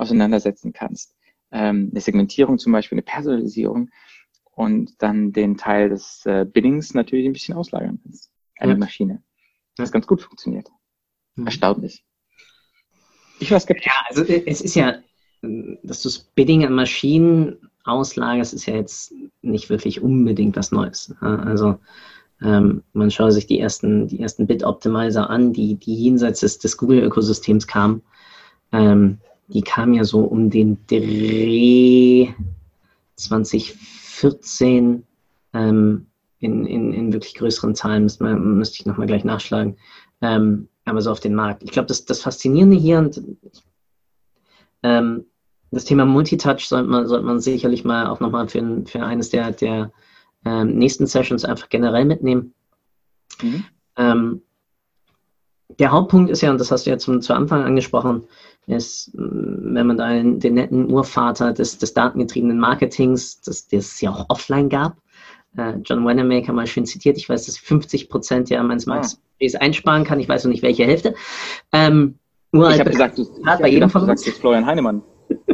[0.00, 1.14] auseinandersetzen kannst.
[1.52, 3.90] Ähm, eine Segmentierung zum Beispiel, eine Personalisierung
[4.52, 8.76] und dann den Teil des äh, Biddings natürlich ein bisschen auslagern kannst an ja.
[8.76, 9.22] Maschine.
[9.76, 10.68] Das ganz gut funktioniert.
[11.36, 11.46] Mhm.
[11.46, 12.04] Erstaunlich.
[13.40, 13.86] Ich war skeptisch.
[13.86, 14.98] Ja, also äh, es ist ja,
[15.42, 21.14] dass du das Bidding an Maschinen auslagerst, ist ja jetzt nicht wirklich unbedingt was Neues.
[21.20, 21.78] Also
[22.42, 26.76] ähm, man schaue sich die ersten, die ersten Bit-Optimizer an, die, die jenseits des, des
[26.76, 28.02] Google-Ökosystems kamen.
[28.72, 29.18] Ähm,
[29.52, 32.28] die kamen ja so um den Dreh
[33.16, 35.04] 2014
[35.52, 36.06] ähm,
[36.38, 39.76] in, in, in wirklich größeren Zahlen, müsste, man, müsste ich nochmal gleich nachschlagen,
[40.22, 41.62] ähm, aber so auf den Markt.
[41.62, 43.20] Ich glaube, das, das Faszinierende hier und
[44.82, 45.24] ähm,
[45.70, 49.52] das Thema Multitouch sollte man, sollte man sicherlich mal auch nochmal für, für eines der,
[49.52, 49.92] der
[50.44, 52.54] ähm, nächsten Sessions einfach generell mitnehmen.
[53.42, 53.64] Mhm.
[55.78, 58.24] Der Hauptpunkt ist ja, und das hast du ja zum, zu Anfang angesprochen,
[58.66, 64.10] ist, wenn man da den, netten Urvater des, des datengetriebenen Marketings, das, das es ja
[64.10, 64.96] auch offline gab,
[65.56, 69.18] äh, John Wanamaker mal schön zitiert, ich weiß, dass 50 Prozent ja meines Marktes
[69.54, 69.58] ah.
[69.58, 71.14] einsparen kann, ich weiß noch nicht welche Hälfte.
[71.72, 72.18] Ähm,
[72.52, 75.02] ich habe gesagt, du, ich bei jedem gedacht, du sagst Florian Heinemann.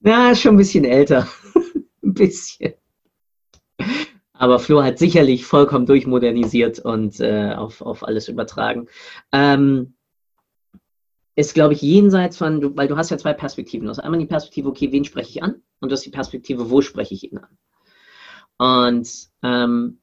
[0.00, 1.28] Na, schon ein bisschen älter
[2.02, 2.74] ein bisschen.
[4.38, 8.86] Aber Flo hat sicherlich vollkommen durchmodernisiert und äh, auf, auf alles übertragen.
[9.32, 9.94] Ähm,
[11.34, 13.86] ist, glaube ich, jenseits von, weil du hast ja zwei Perspektiven.
[13.86, 15.62] Du hast einmal die Perspektive, okay, wen spreche ich an?
[15.80, 17.58] Und du hast die Perspektive, wo spreche ich ihn an?
[18.58, 19.98] Und ähm,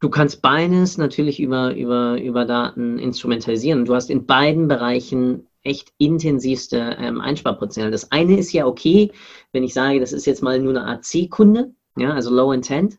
[0.00, 3.86] du kannst beides natürlich über, über, über Daten instrumentalisieren.
[3.86, 7.90] Du hast in beiden Bereichen echt intensivste ähm, Einsparpotenzial.
[7.90, 9.10] Das eine ist ja okay,
[9.52, 12.98] wenn ich sage, das ist jetzt mal nur eine AC-Kunde, ja, also Low Intent,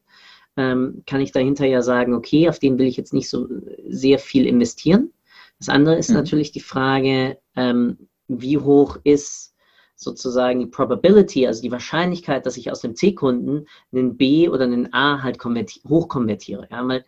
[0.56, 3.47] ähm, kann ich dahinter ja sagen, okay, auf den will ich jetzt nicht so
[3.88, 5.12] sehr viel investieren.
[5.60, 6.17] Das andere ist mhm.
[6.17, 9.53] natürlich die Frage, ähm, wie hoch ist
[9.95, 14.93] sozusagen die Probability, also die Wahrscheinlichkeit, dass ich aus dem C-Kunden einen B oder einen
[14.93, 16.67] A halt hochkonvertiere.
[16.69, 17.06] Ja, weil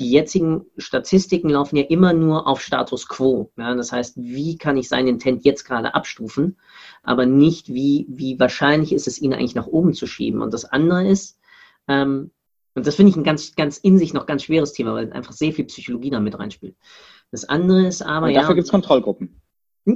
[0.00, 3.52] die jetzigen Statistiken laufen ja immer nur auf Status quo.
[3.56, 3.74] Ja?
[3.74, 6.58] Das heißt, wie kann ich sein Intent jetzt gerade abstufen,
[7.02, 10.40] aber nicht, wie, wie wahrscheinlich ist es, ihn eigentlich nach oben zu schieben.
[10.42, 11.38] Und das andere ist,
[11.88, 12.30] ähm,
[12.74, 15.32] und das finde ich ein ganz, ganz in sich noch ganz schweres Thema, weil einfach
[15.32, 16.76] sehr viel Psychologie da mit reinspielt.
[17.30, 18.28] Das andere ist aber.
[18.28, 19.40] Und dafür ja, gibt es Kontrollgruppen.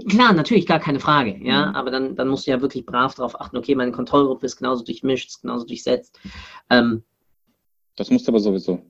[0.08, 1.74] Klar, natürlich, gar keine Frage, ja, mhm.
[1.76, 4.84] aber dann, dann musst du ja wirklich brav darauf achten, okay, meine Kontrollgruppe ist genauso
[4.84, 6.18] durchmischt, ist genauso durchsetzt.
[6.70, 7.04] Ähm,
[7.94, 8.82] das musst du aber sowieso.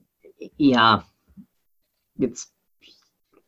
[0.57, 1.05] Ja,
[2.15, 2.53] jetzt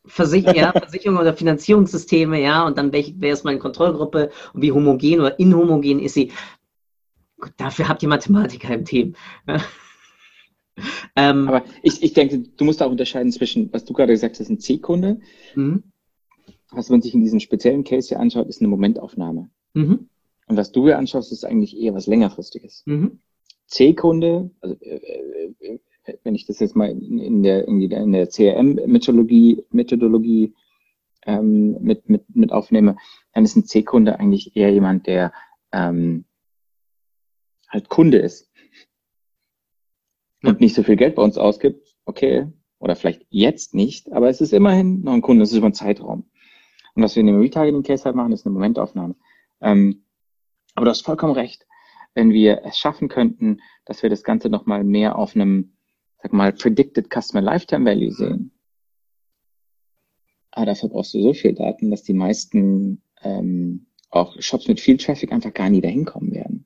[0.06, 5.20] Versich ja, Versicherung oder Finanzierungssysteme, ja, und dann wer ist meine Kontrollgruppe und wie homogen
[5.20, 6.32] oder inhomogen ist sie.
[7.40, 9.16] Gut, dafür habt ihr Mathematiker im Team.
[11.16, 14.50] ähm, Aber ich, ich denke, du musst auch unterscheiden zwischen, was du gerade gesagt hast,
[14.50, 15.20] ein C-Kunde.
[15.56, 15.84] Mhm.
[16.72, 19.50] Was man sich in diesem speziellen Case hier anschaut, ist eine Momentaufnahme.
[19.74, 20.10] Mhm.
[20.48, 22.84] Und was du hier anschaust, ist eigentlich eher was längerfristiges.
[22.86, 23.22] Mhm.
[23.68, 24.96] C-Kunde, also äh,
[25.60, 25.80] äh,
[26.24, 30.54] wenn ich das jetzt mal in der, in der CRM-Methodologie Methodologie,
[31.26, 32.96] ähm, mit, mit, mit aufnehme,
[33.34, 35.34] dann ist ein C-Kunde eigentlich eher jemand, der
[35.72, 36.26] ähm,
[37.68, 38.52] halt Kunde ist
[40.44, 42.48] und nicht so viel Geld bei uns ausgibt, okay,
[42.80, 45.74] oder vielleicht jetzt nicht, aber es ist immerhin noch ein Kunde, es ist über einen
[45.74, 46.30] Zeitraum.
[46.96, 49.16] Und was wir in dem Retargeting-Case halt machen, ist eine Momentaufnahme.
[49.62, 50.06] Ähm,
[50.76, 51.68] aber du hast vollkommen recht.
[52.14, 55.74] Wenn wir es schaffen könnten, dass wir das Ganze nochmal mehr auf einem
[56.22, 58.52] sag mal, Predicted Customer Lifetime Value sehen.
[60.52, 64.98] Aber dafür brauchst du so viel Daten, dass die meisten ähm, auch Shops mit viel
[64.98, 66.66] Traffic einfach gar nie dahin kommen werden.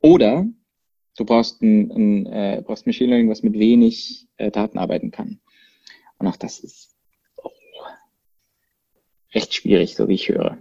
[0.00, 0.46] Oder
[1.16, 5.40] du brauchst ein, ein äh, brauchst Machine Learning, was mit wenig äh, Daten arbeiten kann.
[6.18, 6.96] Und auch das ist
[7.36, 7.50] oh,
[9.34, 10.58] recht schwierig, so wie ich höre.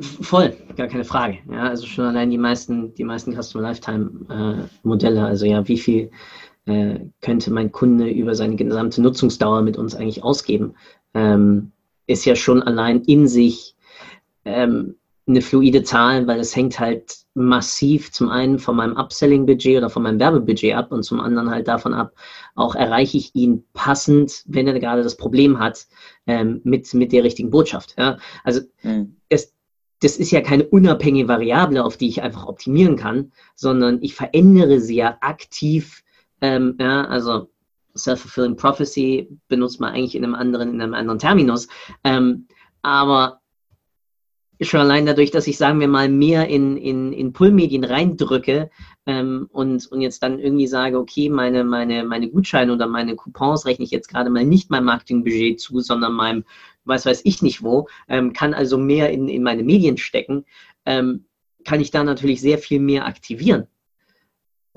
[0.00, 1.38] Voll, gar keine Frage.
[1.50, 5.78] Ja, also schon allein die meisten, die meisten Customer Lifetime äh, Modelle, also ja, wie
[5.78, 6.10] viel
[6.66, 10.74] äh, könnte mein Kunde über seine gesamte Nutzungsdauer mit uns eigentlich ausgeben,
[11.14, 11.72] ähm,
[12.06, 13.74] ist ja schon allein in sich
[14.44, 14.94] ähm,
[15.26, 20.02] eine fluide Zahl, weil es hängt halt massiv zum einen von meinem Upselling-Budget oder von
[20.02, 22.14] meinem Werbebudget ab und zum anderen halt davon ab,
[22.54, 25.86] auch erreiche ich ihn passend, wenn er gerade das Problem hat,
[26.26, 27.94] ähm, mit, mit der richtigen Botschaft.
[27.98, 28.18] Ja?
[28.42, 29.17] Also mhm.
[30.00, 34.80] Das ist ja keine unabhängige Variable, auf die ich einfach optimieren kann, sondern ich verändere
[34.80, 36.04] sie ja aktiv.
[36.40, 37.50] Ähm, ja, also
[37.96, 41.68] Self-Fulfilling Prophecy benutzt man eigentlich in einem anderen, in einem anderen Terminus.
[42.04, 42.46] Ähm,
[42.82, 43.40] aber
[44.60, 48.70] schon allein dadurch, dass ich, sagen wir mal, mehr in, in, in Pull-Medien reindrücke
[49.06, 53.66] ähm, und, und jetzt dann irgendwie sage, okay, meine, meine, meine Gutscheine oder meine Coupons
[53.66, 56.44] rechne ich jetzt gerade mal nicht meinem Marketingbudget zu, sondern meinem
[56.88, 60.44] was weiß ich nicht wo, ähm, kann also mehr in, in meine Medien stecken,
[60.84, 61.26] ähm,
[61.64, 63.68] kann ich da natürlich sehr viel mehr aktivieren.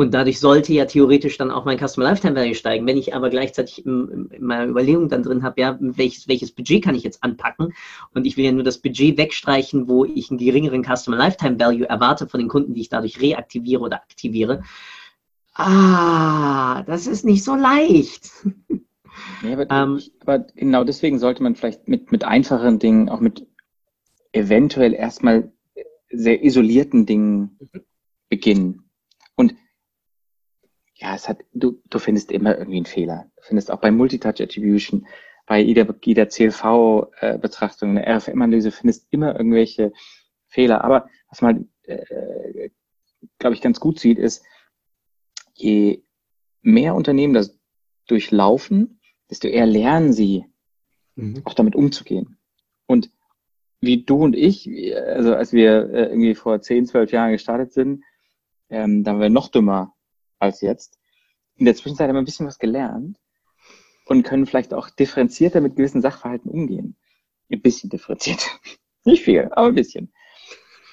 [0.01, 2.87] Und dadurch sollte ja theoretisch dann auch mein Customer Lifetime Value steigen.
[2.87, 6.83] Wenn ich aber gleichzeitig in, in meiner Überlegung dann drin habe, ja, welches, welches Budget
[6.83, 7.73] kann ich jetzt anpacken?
[8.15, 11.87] Und ich will ja nur das Budget wegstreichen, wo ich einen geringeren Customer Lifetime Value
[11.87, 14.63] erwarte von den Kunden, die ich dadurch reaktiviere oder aktiviere.
[15.53, 18.31] Ah, das ist nicht so leicht.
[19.41, 23.47] Nee, aber, ähm, aber, genau deswegen sollte man vielleicht mit, mit einfacheren Dingen, auch mit
[24.31, 25.51] eventuell erstmal
[26.09, 27.57] sehr isolierten Dingen
[28.29, 28.89] beginnen.
[29.35, 29.55] Und
[30.95, 33.31] ja, es hat, du, du findest immer irgendwie einen Fehler.
[33.37, 35.07] Du findest auch bei Multitouch Attribution,
[35.45, 39.91] bei jeder, jeder CLV-Betrachtung, eine RFM-Analyse, findest immer irgendwelche
[40.47, 40.83] Fehler.
[40.83, 42.69] Aber was man, äh,
[43.39, 44.45] glaube ich, ganz gut sieht, ist,
[45.53, 46.03] je
[46.61, 47.59] mehr Unternehmen das
[48.07, 49.00] durchlaufen,
[49.31, 50.45] desto eher lernen sie,
[51.15, 51.41] mhm.
[51.45, 52.37] auch damit umzugehen.
[52.85, 53.09] Und
[53.79, 58.03] wie du und ich, also als wir äh, irgendwie vor 10, 12 Jahren gestartet sind,
[58.69, 59.95] ähm, da waren wir noch dümmer
[60.37, 60.99] als jetzt.
[61.55, 63.17] In der Zwischenzeit haben wir ein bisschen was gelernt
[64.05, 66.97] und können vielleicht auch differenzierter mit gewissen Sachverhalten umgehen.
[67.49, 68.45] Ein bisschen differenziert.
[69.05, 70.11] Nicht viel, aber ein bisschen.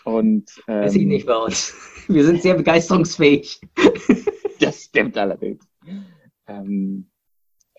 [0.05, 1.75] Und, ähm, das sieht nicht bei uns.
[2.09, 3.61] Wir sind sehr begeisterungsfähig.
[4.61, 5.63] das stimmt allerdings.
[6.47, 7.11] Ähm,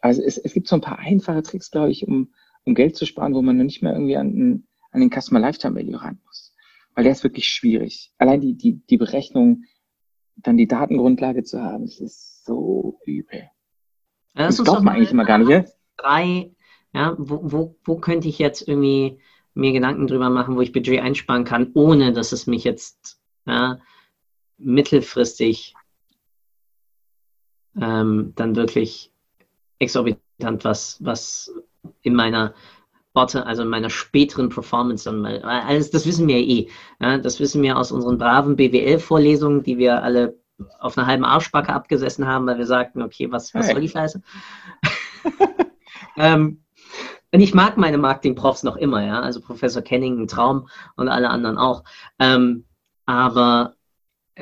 [0.01, 2.33] also es, es gibt so ein paar einfache Tricks, glaube ich, um,
[2.65, 5.75] um Geld zu sparen, wo man noch nicht mehr irgendwie an, an den Customer Lifetime
[5.75, 6.53] Value ran muss.
[6.95, 8.11] Weil der ist wirklich schwierig.
[8.17, 9.63] Allein die, die, die Berechnung,
[10.35, 13.49] dann die Datengrundlage zu haben, das ist so übel.
[14.35, 15.65] Ja, das, das glaubt man eigentlich immer gar nicht, ja?
[15.97, 16.51] Drei,
[16.93, 19.19] ja, wo, wo, wo könnte ich jetzt irgendwie
[19.53, 23.79] mir Gedanken drüber machen, wo ich Budget einsparen kann, ohne dass es mich jetzt ja,
[24.57, 25.75] mittelfristig
[27.79, 29.11] ähm, dann wirklich
[29.79, 31.51] exorbitant, was, was
[32.01, 32.53] in meiner
[33.13, 36.69] Worte, also in meiner späteren Performance dann mal, alles, das wissen wir eh.
[37.01, 40.37] Ja, das wissen wir aus unseren braven BWL-Vorlesungen, die wir alle
[40.79, 43.73] auf einer halben Arschbacke abgesessen haben, weil wir sagten, okay, was, was hey.
[43.73, 44.21] soll die Scheiße?
[46.17, 46.63] ähm,
[47.31, 51.29] und ich mag meine Marketing-Profs noch immer, ja, also Professor Kenning, ein Traum und alle
[51.29, 51.83] anderen auch.
[52.19, 52.65] Ähm,
[53.05, 53.75] aber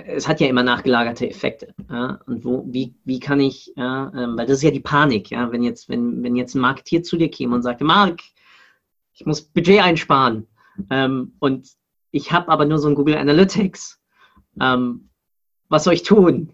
[0.05, 1.73] es hat ja immer nachgelagerte Effekte.
[1.89, 2.19] Ja?
[2.27, 5.51] Und wo, wie, wie kann ich, ja, ähm, weil das ist ja die Panik, ja,
[5.51, 8.21] wenn jetzt, wenn, wenn jetzt ein Marketier zu dir käme und sagte, Mark,
[9.13, 10.47] ich muss Budget einsparen
[10.89, 11.69] ähm, und
[12.11, 13.99] ich habe aber nur so ein Google Analytics.
[14.61, 15.09] Ähm,
[15.69, 16.53] was soll ich tun?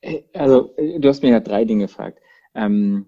[0.00, 2.20] Äh, also, äh, du hast mir ja drei Dinge gefragt.
[2.54, 3.06] Ähm,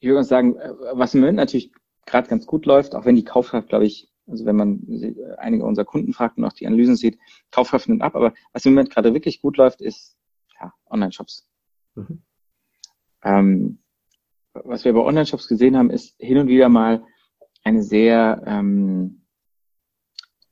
[0.00, 1.72] ich würde sagen, äh, was im Moment natürlich
[2.06, 4.80] gerade ganz gut läuft, auch wenn die Kaufkraft, glaube ich, also wenn man
[5.38, 7.18] einige unserer Kunden fragt und auch die Analysen sieht,
[7.50, 10.16] Kaufkraft nimmt ab, aber was im Moment gerade wirklich gut läuft, ist
[10.60, 11.48] ja, Online-Shops.
[11.94, 12.22] Mhm.
[13.24, 13.78] Ähm,
[14.54, 17.04] was wir bei Online-Shops gesehen haben, ist hin und wieder mal
[17.64, 19.22] eine sehr ähm,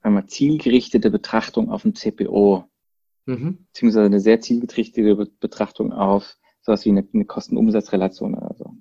[0.02, 2.64] sagen wir, zielgerichtete Betrachtung auf ein CPO,
[3.26, 3.66] mhm.
[3.66, 8.74] beziehungsweise eine sehr zielgerichtete Betrachtung auf sowas wie eine, eine Kosten-Umsatz-Relation oder so.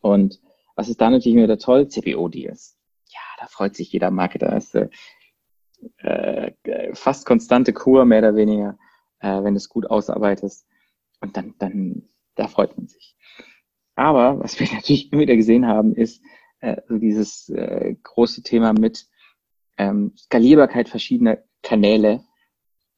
[0.00, 0.40] Und
[0.76, 1.88] was ist da natürlich wieder toll?
[1.88, 2.77] CPO-Deals.
[3.38, 4.50] Da freut sich jeder Marketer.
[4.50, 4.90] Das ist
[5.98, 8.78] äh, äh, fast konstante Kur, mehr oder weniger,
[9.20, 10.66] äh, wenn du es gut ausarbeitest.
[11.20, 13.16] Und dann, dann, da freut man sich.
[13.94, 16.22] Aber was wir natürlich immer wieder gesehen haben, ist
[16.60, 19.06] äh, so dieses äh, große Thema mit
[19.76, 22.24] ähm, Skalierbarkeit verschiedener Kanäle,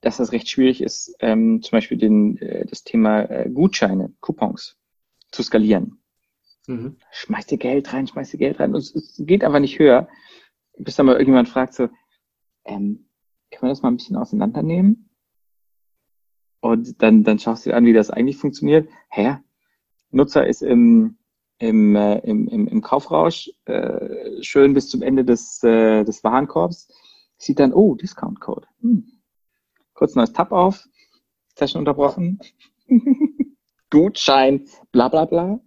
[0.01, 4.79] dass das recht schwierig ist, ähm, zum Beispiel den, äh, das Thema äh, Gutscheine, Coupons
[5.31, 6.01] zu skalieren.
[6.67, 6.97] Mhm.
[7.11, 8.75] Schmeiß dir Geld rein, schmeiß dir Geld rein.
[8.75, 10.09] Und es, es geht einfach nicht höher.
[10.85, 11.89] Bis dann mal irgendjemand fragt so,
[12.65, 13.09] ähm,
[13.51, 15.11] können wir das mal ein bisschen auseinandernehmen?
[16.61, 18.89] Und dann, dann schaust du dir an, wie das eigentlich funktioniert.
[19.09, 19.39] Hä?
[20.11, 21.17] Nutzer ist im,
[21.59, 26.89] im, äh, im, im, im Kaufrausch äh, schön bis zum Ende des, äh, des Warenkorbs,
[27.37, 28.67] sieht dann, oh, Discount Code.
[28.81, 29.05] Hm.
[29.95, 30.87] Kurz neues Tab auf,
[31.57, 32.41] Session unterbrochen,
[33.91, 35.61] Gutschein, bla bla bla.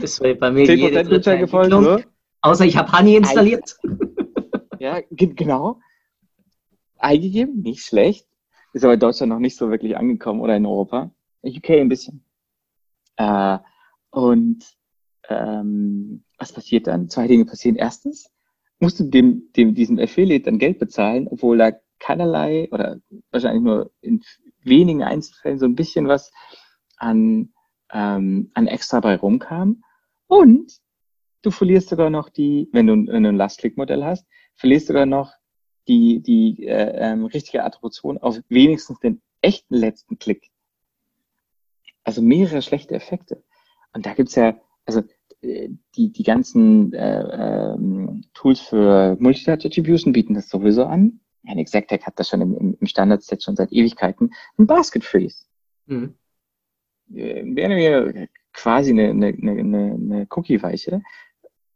[0.00, 1.98] Das war bei mir 10% Gutschein gefolgt, so.
[2.40, 3.76] Außer ich habe Honey installiert.
[4.78, 5.80] ja, genau.
[6.98, 8.26] Eingegeben, nicht schlecht.
[8.72, 11.10] Ist aber in Deutschland noch nicht so wirklich angekommen oder in Europa.
[11.42, 12.24] UK ein bisschen.
[13.16, 13.58] Äh,
[14.10, 14.64] und
[15.28, 17.08] ähm, was passiert dann?
[17.08, 17.76] Zwei Dinge passieren.
[17.76, 18.30] Erstens,
[18.78, 23.90] musst du dem, dem, diesem Affiliate dann Geld bezahlen, obwohl da keinerlei oder wahrscheinlich nur
[24.00, 24.22] in
[24.62, 26.30] wenigen Einzelfällen so ein bisschen was
[26.96, 27.52] an,
[27.92, 29.82] ähm, an extra bei rumkam.
[30.26, 30.72] Und
[31.42, 35.32] du verlierst sogar noch die, wenn du, wenn du ein Last-Click-Modell hast, verlierst sogar noch
[35.86, 40.50] die, die äh, ähm, richtige Attribution auf wenigstens den echten letzten Klick.
[42.04, 43.42] Also mehrere schlechte Effekte.
[43.92, 45.02] Und da gibt's ja, also
[45.40, 51.20] äh, die, die ganzen äh, ähm, Tools für Multitouch Attribution bieten das sowieso an.
[51.46, 54.34] Ein Exactech hat das schon im, im Standard-Set schon seit Ewigkeiten.
[54.58, 55.44] Ein Basket Freeze.
[55.86, 56.14] Mhm.
[57.14, 61.02] Äh, wäre mir quasi eine, eine, eine, eine Cookie-Weiche,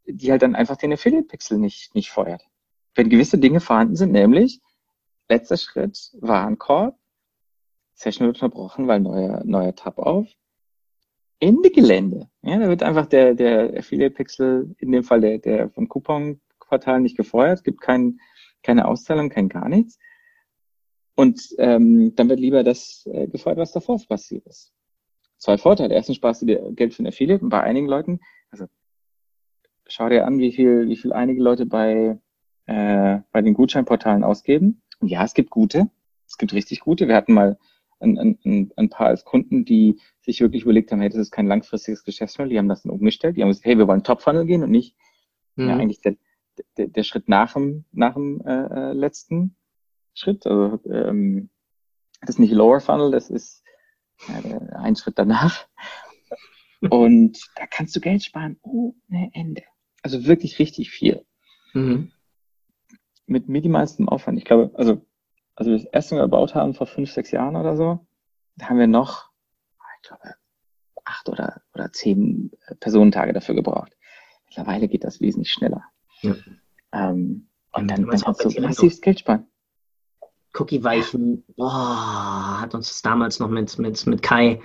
[0.06, 2.42] die halt dann einfach den Affiliate-Pixel nicht, nicht feuert.
[2.94, 4.60] Wenn gewisse Dinge vorhanden sind, nämlich
[5.28, 6.98] letzter Schritt, Warenkorb,
[7.94, 10.28] Session wird unterbrochen, weil neuer, neuer Tab auf,
[11.40, 12.28] Ende Gelände.
[12.42, 17.16] Ja, da wird einfach der, der Affiliate-Pixel, in dem Fall der, der vom Coupon-Quartal nicht
[17.16, 17.64] gefeuert.
[17.64, 18.20] Gibt kein,
[18.62, 19.98] keine Auszahlung, kein gar nichts.
[21.14, 24.72] Und ähm, dann wird lieber das äh, gefeuert, was davor passiert ist.
[25.36, 25.94] Zwei Vorteile.
[25.94, 28.66] Erstens sparst du dir Geld für ein Affiliate und bei einigen Leuten, also
[29.86, 32.18] schau dir an, wie viel, wie viel einige Leute bei,
[32.66, 34.82] äh, bei den Gutscheinportalen ausgeben.
[35.00, 35.90] Und ja, es gibt gute.
[36.26, 37.08] Es gibt richtig gute.
[37.08, 37.58] Wir hatten mal
[38.02, 41.46] ein, ein, ein paar als Kunden, die sich wirklich überlegt haben, hey, das ist kein
[41.46, 44.62] langfristiges Geschäftsmodell, die haben das dann umgestellt, die haben gesagt, hey, wir wollen Top-Funnel gehen
[44.62, 44.96] und nicht
[45.56, 45.68] mhm.
[45.68, 46.16] ja, eigentlich der,
[46.76, 49.56] der, der Schritt nach dem, nach dem äh, äh letzten
[50.14, 50.46] Schritt.
[50.46, 51.50] Also ähm,
[52.20, 53.62] das ist nicht Lower Funnel, das ist
[54.28, 55.66] ja, ein Schritt danach.
[56.90, 59.62] Und da kannst du Geld sparen ohne Ende.
[60.02, 61.24] Also wirklich richtig viel.
[61.72, 62.12] Mhm.
[63.26, 64.38] Mit minimalstem Aufwand.
[64.38, 65.02] Ich glaube, also
[65.54, 68.00] also das erste Mal gebaut haben vor fünf, sechs Jahren oder so,
[68.56, 69.30] da haben wir noch,
[70.02, 70.34] ich glaube,
[71.04, 73.92] acht oder, oder zehn Personentage dafür gebraucht.
[74.46, 75.84] Mittlerweile geht das wesentlich schneller.
[76.20, 76.34] Ja.
[76.92, 79.46] Ähm, und dann, dann kannst du massiv Geld sparen.
[80.54, 84.60] Cookie-Weichen, boah, hat uns das damals noch mit, mit, mit Kai,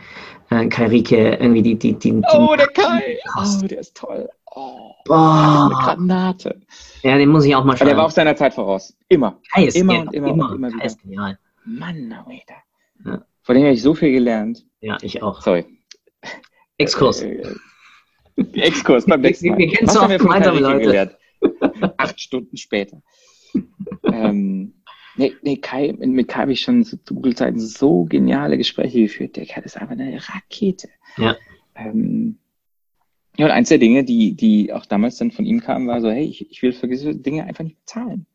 [0.49, 3.17] äh, Kai Rieke irgendwie die, die, die, die Oh, der Kai!
[3.37, 4.29] Oh, der ist toll.
[4.59, 5.69] Oh, Boah.
[5.71, 6.61] Eine Granate.
[7.03, 7.87] Ja, den muss ich auch mal schauen.
[7.89, 8.97] Der war auf seiner Zeit voraus.
[9.07, 9.39] Immer.
[9.53, 10.85] Kai ist immer und immer, immer und immer Kai wieder.
[10.85, 11.37] ist genial.
[11.63, 12.55] Mann, Alter.
[13.05, 13.25] Ja.
[13.43, 14.65] Von dem habe ich so viel gelernt.
[14.81, 15.41] Ja, ich auch.
[15.41, 15.65] Sorry.
[16.79, 17.21] Exkurs.
[17.21, 17.43] Äh,
[18.35, 19.59] äh, Exkurs beim nächsten Mal.
[19.59, 20.79] Wir, wir kennen es auch gemeinsame Leute.
[20.79, 21.17] Gelernt?
[21.97, 23.01] Acht Stunden später.
[24.05, 24.73] ähm,
[25.17, 29.35] nee, nee, Kai, mit Kai habe ich schon zu Google-Zeiten so geniale Gespräche geführt.
[29.35, 30.89] Der Kai ist einfach eine Rakete.
[31.17, 31.35] Ja.
[31.75, 32.39] Ähm,
[33.37, 36.09] ja, und eins der Dinge, die, die auch damals dann von ihm kamen, war so,
[36.09, 38.25] hey, ich, ich will für diese Dinge einfach nicht bezahlen.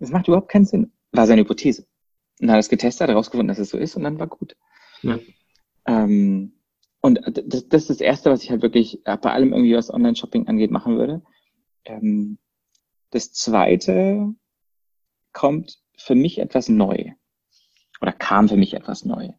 [0.00, 0.92] Das macht überhaupt keinen Sinn.
[1.12, 1.86] War seine Hypothese.
[2.40, 4.26] Und dann hat er es getestet, hat herausgefunden, dass es so ist und dann war
[4.26, 4.56] gut.
[5.02, 5.20] Ja.
[5.86, 6.54] Ähm,
[7.00, 10.48] und das, das ist das Erste, was ich halt wirklich bei allem irgendwie, was Online-Shopping
[10.48, 11.22] angeht, machen würde.
[11.84, 12.38] Ähm,
[13.10, 14.34] das Zweite
[15.32, 17.12] kommt für mich etwas neu.
[18.00, 19.30] Oder kam für mich etwas neu.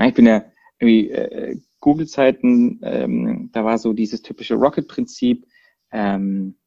[0.00, 0.44] Ich bin ja
[0.78, 5.46] irgendwie äh, Google-Zeiten, ähm, da war so dieses typische Rocket-Prinzip.
[5.92, 6.58] Ähm,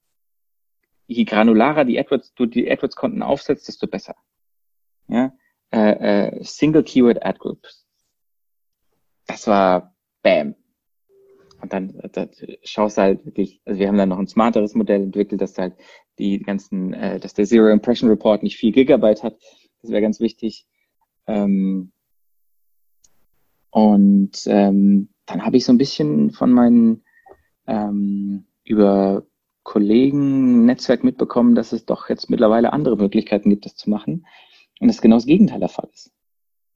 [1.07, 4.15] je granularer die AdWords, du die AdWords-Konten aufsetzt, desto besser.
[5.09, 5.33] Ja?
[5.71, 7.85] Äh, äh, Single Keyword Ad Groups.
[9.27, 10.55] Das war Bam.
[11.61, 12.29] Und dann das,
[12.63, 15.75] schaust du halt wirklich, also wir haben dann noch ein smarteres Modell entwickelt, dass halt
[16.17, 19.37] die ganzen, äh, dass der Zero Impression Report nicht viel Gigabyte hat.
[19.81, 20.65] Das wäre ganz wichtig.
[21.27, 21.91] Ähm,
[23.71, 27.03] und ähm, dann habe ich so ein bisschen von meinen
[27.67, 29.23] ähm, über
[29.63, 34.25] Kollegen Netzwerk mitbekommen, dass es doch jetzt mittlerweile andere Möglichkeiten gibt, das zu machen.
[34.79, 36.11] Und das genau das Gegenteil der Fall ist.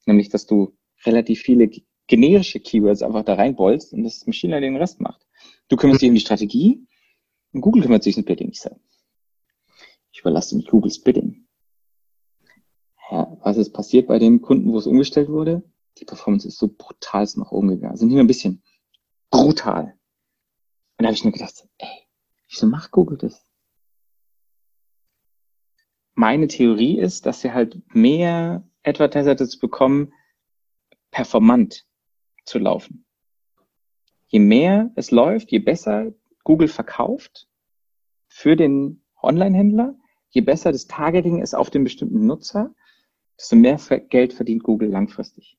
[0.05, 1.69] Nämlich, dass du relativ viele
[2.07, 5.25] generische Keywords einfach da reinbolzt und das Machine Learning den Rest macht.
[5.69, 6.85] Du kümmerst dich um die Strategie
[7.53, 8.49] und Google kümmert sich um Bidding.
[8.49, 8.79] Ich sage,
[10.11, 11.47] ich überlasse mich Googles Bidding.
[13.09, 15.63] Ja, was ist passiert bei dem Kunden, wo es umgestellt wurde?
[15.99, 17.91] Die Performance ist so brutal nach oben gegangen.
[17.91, 18.63] Also nicht mehr ein bisschen
[19.29, 19.97] brutal.
[20.97, 22.07] Und da habe ich nur gedacht, ey,
[22.49, 23.45] wieso macht Google das?
[26.15, 30.13] Meine Theorie ist, dass sie halt mehr Advertiser dazu bekommen,
[31.11, 31.87] performant
[32.45, 33.05] zu laufen.
[34.27, 36.11] Je mehr es läuft, je besser
[36.43, 37.47] Google verkauft
[38.27, 39.95] für den Online-Händler,
[40.29, 42.73] je besser das Targeting ist auf den bestimmten Nutzer,
[43.37, 43.77] desto mehr
[44.09, 45.57] Geld verdient Google langfristig.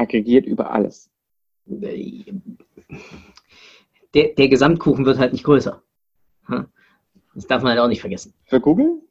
[0.00, 1.10] Aggregiert über alles.
[1.66, 2.24] Der,
[4.14, 5.82] der Gesamtkuchen wird halt nicht größer.
[7.34, 8.34] Das darf man halt auch nicht vergessen.
[8.46, 9.02] Für Google?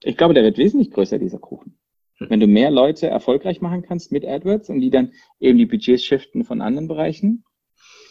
[0.00, 1.76] Ich glaube, der wird wesentlich größer, dieser Kuchen.
[2.20, 6.04] Wenn du mehr Leute erfolgreich machen kannst mit AdWords und die dann eben die Budgets
[6.04, 7.44] shiften von anderen Bereichen.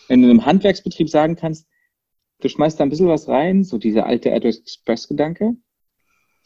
[0.08, 1.68] Wenn du einem Handwerksbetrieb sagen kannst,
[2.40, 5.56] du schmeißt da ein bisschen was rein, so dieser alte AdWords Express Gedanke,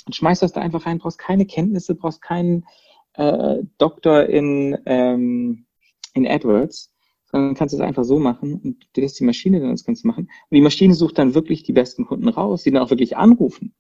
[0.06, 2.66] und schmeißt das da einfach rein, brauchst keine Kenntnisse, brauchst keinen
[3.14, 5.66] äh, Doktor in, ähm,
[6.14, 6.94] in AdWords,
[7.26, 10.26] sondern kannst es einfach so machen und dir lässt die Maschine dann das Ganze machen.
[10.26, 13.74] Und die Maschine sucht dann wirklich die besten Kunden raus, die dann auch wirklich anrufen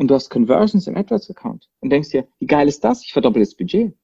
[0.00, 3.04] und du hast Conversions im AdWords-Account und denkst dir, wie geil ist das?
[3.04, 3.94] Ich verdoppel das Budget.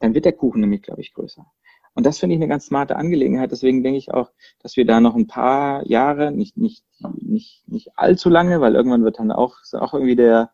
[0.00, 1.46] Dann wird der Kuchen nämlich, glaube ich, größer.
[1.94, 3.52] Und das finde ich eine ganz smarte Angelegenheit.
[3.52, 6.84] Deswegen denke ich auch, dass wir da noch ein paar Jahre, nicht, nicht,
[7.16, 10.50] nicht, nicht allzu lange, weil irgendwann wird dann auch, ist auch irgendwie der,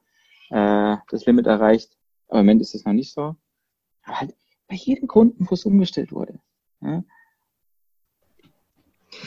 [0.50, 1.97] äh, das Limit erreicht.
[2.28, 3.36] Aber im Moment ist es noch nicht so.
[4.02, 4.34] Aber halt
[4.68, 6.40] bei jedem Kunden, wo es umgestellt wurde,
[6.80, 7.02] ja,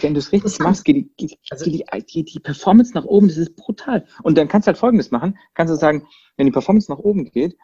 [0.02, 3.06] wenn du es richtig machst, geht, die, geht, also, geht die, die, die, Performance nach
[3.06, 4.06] oben, das ist brutal.
[4.24, 7.26] Und dann kannst du halt Folgendes machen, kannst du sagen, wenn die Performance nach oben
[7.26, 7.58] geht,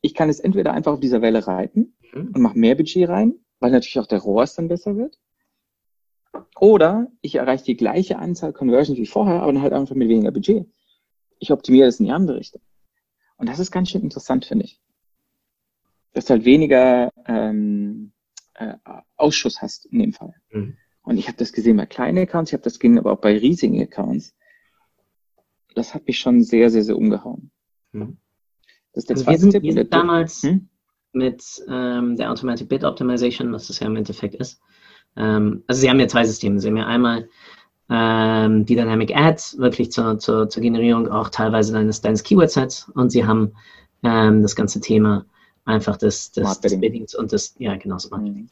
[0.00, 2.32] ich kann es entweder einfach auf dieser Welle reiten mhm.
[2.34, 5.18] und mache mehr Budget rein, weil natürlich auch der ROAS dann besser wird.
[6.58, 10.30] Oder ich erreiche die gleiche Anzahl Conversions wie vorher, aber dann halt einfach mit weniger
[10.30, 10.66] Budget.
[11.38, 12.60] Ich optimiere das in die andere Richtung.
[13.40, 14.78] Und das ist ganz schön interessant, finde ich.
[16.12, 18.12] Dass du halt weniger ähm,
[18.52, 18.74] äh,
[19.16, 20.34] Ausschuss hast in dem Fall.
[20.50, 20.76] Mhm.
[21.02, 23.36] Und ich habe das gesehen bei kleinen Accounts, ich habe das gesehen aber auch bei
[23.38, 24.36] riesigen Accounts.
[25.74, 27.50] Das hat mich schon sehr, sehr, sehr umgehauen.
[27.92, 28.18] Hm.
[28.92, 29.62] Das ist der also zweite wir sind.
[29.62, 30.68] Wir sind damals hm?
[31.12, 34.60] mit ähm, der Automatic Bid Optimization, was das ja im Endeffekt ist.
[35.16, 36.60] Ähm, also sie haben ja zwei Systeme.
[36.60, 37.28] Sie haben ja einmal
[37.90, 43.10] ähm, die Dynamic Ads, wirklich zur, zur, zur Generierung auch teilweise deines, deines Keyword-Sets und
[43.10, 43.52] sie haben
[44.04, 45.24] ähm, das ganze Thema
[45.64, 48.48] einfach des, des, des Biddings und des, ja genau, Smart mhm.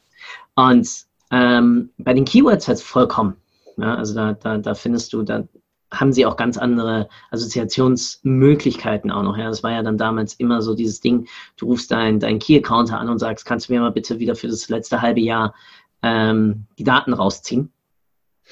[0.55, 0.89] Und
[1.31, 3.35] ähm, bei den Keywords halt vollkommen.
[3.77, 5.47] Ja, also da, da, da findest du, da
[5.91, 9.37] haben sie auch ganz andere Assoziationsmöglichkeiten auch noch.
[9.37, 11.27] Ja, das war ja dann damals immer so dieses Ding,
[11.57, 14.47] du rufst deinen dein Key-Accounter an und sagst, kannst du mir mal bitte wieder für
[14.47, 15.55] das letzte halbe Jahr
[16.03, 17.71] ähm, die Daten rausziehen?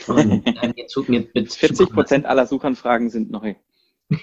[0.06, 0.74] Und, äh,
[1.08, 3.56] mir, mir 40 Prozent aller Suchanfragen sind neu.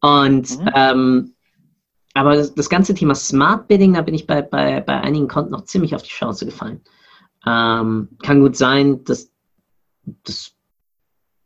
[0.00, 0.70] und mhm.
[0.74, 1.34] ähm,
[2.14, 5.52] aber das, das, ganze Thema Smart Bidding, da bin ich bei, bei, bei einigen Konten
[5.52, 6.82] noch ziemlich auf die Chance gefallen.
[7.46, 9.32] Ähm, kann gut sein, dass
[10.24, 10.54] das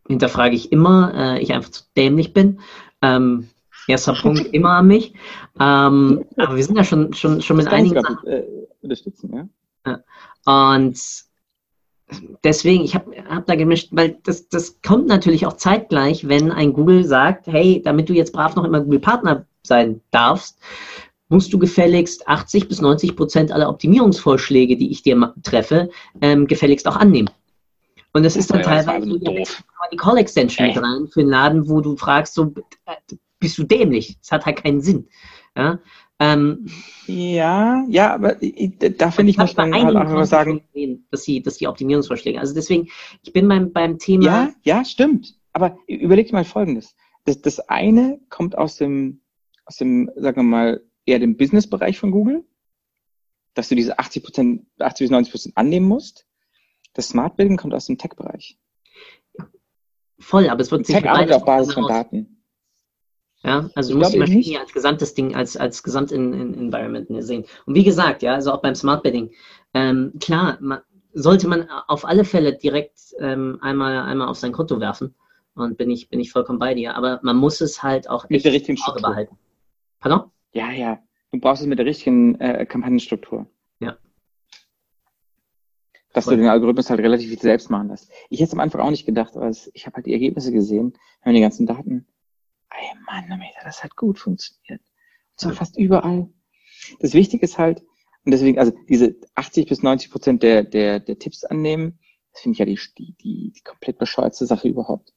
[0.09, 2.61] hinterfrage ich immer, äh, ich einfach zu dämlich bin.
[3.01, 3.49] Ähm,
[3.87, 5.15] erster Punkt immer an mich.
[5.59, 8.27] Ähm, aber wir sind ja schon, schon, schon mit einigen Sachen.
[8.27, 8.45] Äh,
[8.83, 9.49] unterstützen,
[9.85, 10.77] ja.
[10.77, 11.26] Und
[12.45, 16.73] deswegen, ich habe hab da gemischt, weil das, das kommt natürlich auch zeitgleich, wenn ein
[16.73, 20.59] Google sagt, hey, damit du jetzt brav noch immer Google-Partner sein darfst,
[21.29, 25.91] musst du gefälligst 80 bis 90 Prozent aller Optimierungsvorschläge, die ich dir treffe,
[26.21, 27.31] ähm, gefälligst auch annehmen.
[28.13, 31.69] Und das ist dann ja, teilweise so die Call Extension mit rein für einen Laden,
[31.69, 32.55] wo du fragst, so,
[33.47, 34.19] bist du dämlich?
[34.19, 35.09] Das hat halt keinen Sinn.
[35.57, 35.79] Ja,
[36.19, 36.67] ähm,
[37.07, 40.65] ja, ja, aber da finde ich, muss man halt auch sagen,
[41.13, 42.41] dass sie, dass die Optimierungsvorschläge.
[42.41, 42.89] Also deswegen,
[43.23, 44.25] ich bin beim, beim Thema.
[44.25, 45.39] Ja, ja, stimmt.
[45.53, 46.97] Aber überleg mal Folgendes.
[47.25, 49.21] Das, das eine kommt aus dem,
[49.65, 52.45] aus dem, sagen wir mal, eher dem Business-Bereich von Google.
[53.55, 56.27] dass du diese 80 Prozent, 80 bis 90 Prozent annehmen musst.
[56.95, 58.59] Das Smart Building kommt aus dem Tech-Bereich.
[60.19, 62.36] Voll, aber es wird Tech arbeitet auf Basis von Daten.
[63.47, 67.45] Ja, also du musst die Maschine als gesamtes Ding, als, als Gesamtenvironment sehen.
[67.65, 69.31] Und wie gesagt, ja, also auch beim Smart Bedding,
[69.73, 70.81] ähm, klar, man,
[71.13, 75.15] sollte man auf alle Fälle direkt ähm, einmal, einmal auf sein Konto werfen.
[75.55, 76.97] Und bin ich, bin ich vollkommen bei dir.
[76.97, 79.39] Aber man muss es halt auch mit der richtigen Struktur behalten.
[80.01, 80.31] Pardon?
[80.53, 80.99] Ja, ja.
[81.31, 83.47] Du brauchst es mit der richtigen äh, Kampagnenstruktur.
[83.79, 83.97] Ja.
[86.13, 86.35] Dass Voll.
[86.35, 88.11] du den Algorithmus halt relativ viel selbst machen lässt.
[88.29, 90.95] Ich hätte es am Anfang auch nicht gedacht, aber ich habe halt die Ergebnisse gesehen,
[91.23, 92.07] haben die ganzen Daten
[92.79, 94.81] ey Mann, das hat gut funktioniert.
[94.81, 96.29] Und zwar fast überall.
[97.01, 97.83] Das Wichtige ist halt,
[98.25, 101.99] und deswegen, also diese 80 bis 90 Prozent der, der, der Tipps annehmen,
[102.33, 105.15] das finde ich ja die, die, die, komplett bescheuerte Sache überhaupt.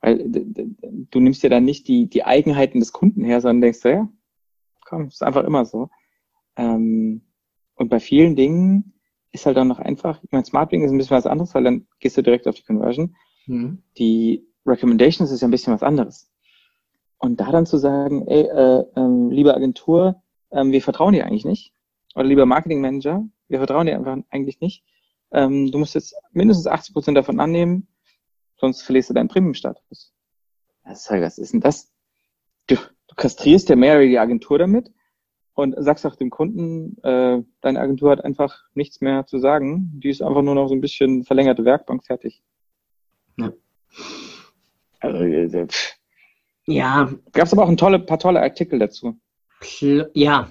[0.00, 4.08] Weil du nimmst ja dann nicht die, die Eigenheiten des Kunden her, sondern denkst ja,
[4.84, 5.88] komm, ist einfach immer so.
[6.56, 7.22] Ähm,
[7.74, 8.94] und bei vielen Dingen
[9.32, 11.86] ist halt auch noch einfach, ich meine, SmartBing ist ein bisschen was anderes, weil dann
[11.98, 13.16] gehst du direkt auf die Conversion.
[13.46, 13.82] Mhm.
[13.98, 16.30] Die Recommendations ist ja ein bisschen was anderes.
[17.18, 21.44] Und da dann zu sagen, ey, äh, ähm, liebe Agentur, ähm, wir vertrauen dir eigentlich
[21.44, 21.72] nicht.
[22.14, 24.84] Oder lieber Marketing Manager, wir vertrauen dir einfach eigentlich nicht.
[25.32, 27.88] Ähm, du musst jetzt mindestens 80 Prozent davon annehmen,
[28.58, 30.12] sonst verlierst du deinen Premium-Status.
[30.84, 31.92] Was, was ist denn das?
[32.68, 34.90] Du, du kastrierst ja mehr die Agentur damit
[35.54, 39.90] und sagst auch dem Kunden, äh, deine Agentur hat einfach nichts mehr zu sagen.
[40.00, 42.42] Die ist einfach nur noch so ein bisschen verlängerte Werkbank fertig.
[43.36, 43.52] Ja.
[45.00, 45.95] Also, äh, pff.
[46.66, 47.10] Ja.
[47.32, 49.18] Gab es aber auch ein tolle, paar tolle Artikel dazu.
[49.60, 50.50] Pl ja.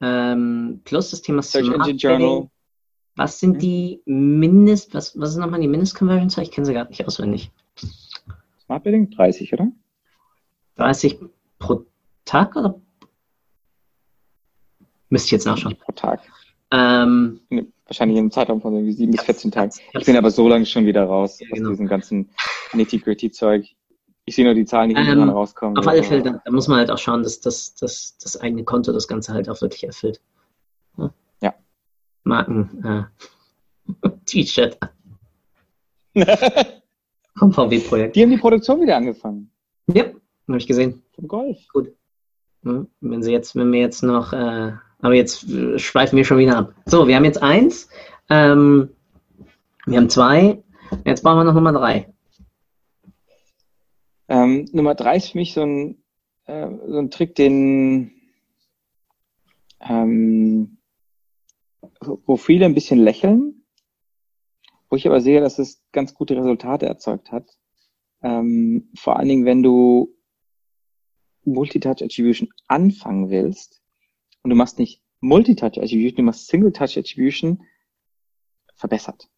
[0.00, 2.50] Ähm, plus das Thema Search Engine Journal.
[3.16, 3.58] Was sind hm?
[3.58, 6.38] die Mindest, was, was ist nochmal die Mindest-Conversions?
[6.38, 7.50] Ich kenne sie gerade nicht auswendig.
[8.64, 9.70] Smart Bidding 30, oder?
[10.76, 11.18] 30
[11.58, 11.84] pro
[12.24, 12.80] Tag oder?
[15.10, 15.76] Müsste ich jetzt nachschauen.
[15.76, 16.22] Pro Tag.
[16.70, 17.40] Ähm,
[17.90, 19.72] Wahrscheinlich in einem Zeitraum von irgendwie 7 bis 14 Tagen.
[19.92, 21.70] Ich bin aber so lange schon wieder raus ja, genau.
[21.70, 22.30] aus diesem ganzen
[22.72, 23.66] Nitty-Gritty-Zeug.
[24.24, 25.76] Ich sehe nur die Zahlen, die ähm, irgendwann rauskommen.
[25.76, 28.64] Auf alle Fälle, da, da, muss man halt auch schauen, dass, dass, dass das eigene
[28.64, 30.20] Konto das Ganze halt auch wirklich erfüllt.
[30.96, 31.12] Ja.
[31.42, 31.54] ja.
[32.24, 33.08] Marken,
[34.04, 34.78] äh, T-Shirt.
[37.36, 38.16] Vom VW-Projekt.
[38.16, 39.50] Die haben die Produktion wieder angefangen.
[39.86, 40.04] Ja,
[40.48, 41.02] habe ich gesehen.
[41.12, 41.58] Vom Golf.
[41.72, 41.92] Gut.
[42.62, 46.58] Wenn sie jetzt, wenn wir jetzt noch, äh, aber jetzt äh, schweifen wir schon wieder
[46.58, 46.74] ab.
[46.84, 47.88] So, wir haben jetzt eins,
[48.28, 48.90] ähm,
[49.86, 50.62] wir haben zwei,
[51.06, 52.12] jetzt brauchen wir noch Nummer drei.
[54.30, 56.02] Ähm, Nummer drei ist für mich so ein,
[56.46, 58.12] äh, so ein Trick, den
[59.80, 60.78] ähm,
[62.00, 63.64] wo viele ein bisschen lächeln,
[64.88, 67.58] wo ich aber sehe, dass es ganz gute Resultate erzeugt hat.
[68.22, 70.16] Ähm, vor allen Dingen, wenn du
[71.44, 73.82] Multitouch Attribution anfangen willst
[74.42, 77.62] und du machst nicht Multitouch Attribution, du machst Single Touch Attribution,
[78.74, 79.28] verbessert.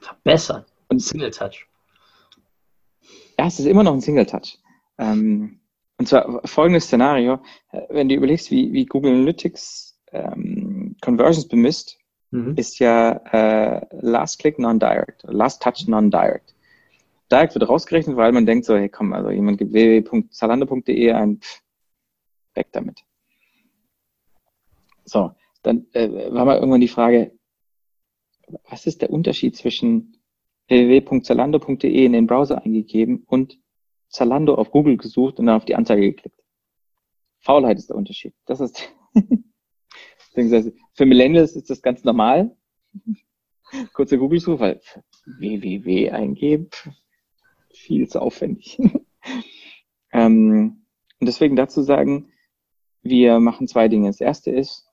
[0.00, 0.70] Verbessert?
[0.88, 1.67] Und Single Touch?
[3.38, 4.58] Ja, es ist immer noch ein Single Touch.
[4.98, 5.60] Ähm,
[5.98, 7.40] und zwar folgendes Szenario,
[7.88, 11.98] wenn du überlegst, wie, wie Google Analytics ähm, Conversions bemisst,
[12.30, 12.54] mhm.
[12.56, 16.54] ist ja äh, Last Click Non-Direct, Last Touch Non-Direct.
[17.30, 21.62] Direct wird rausgerechnet, weil man denkt so, hey komm, also jemand gibt www.zalando.de ein, pff,
[22.54, 23.04] weg damit.
[25.04, 25.32] So,
[25.62, 27.32] dann äh, war mal irgendwann die Frage,
[28.68, 30.17] was ist der Unterschied zwischen
[30.68, 33.58] www.zalando.de in den Browser eingegeben und
[34.08, 36.40] Zalando auf Google gesucht und dann auf die Anzeige geklickt?
[37.40, 38.34] Faulheit ist der Unterschied.
[38.46, 38.92] Das ist
[40.32, 42.56] für Millennials ist das ganz normal.
[43.92, 44.80] Kurze Google-Suche, weil
[45.26, 46.70] www eingeben,
[47.72, 48.78] viel zu aufwendig.
[50.12, 50.86] ähm,
[51.20, 52.30] und deswegen dazu sagen,
[53.02, 54.08] wir machen zwei Dinge.
[54.08, 54.86] Das erste ist,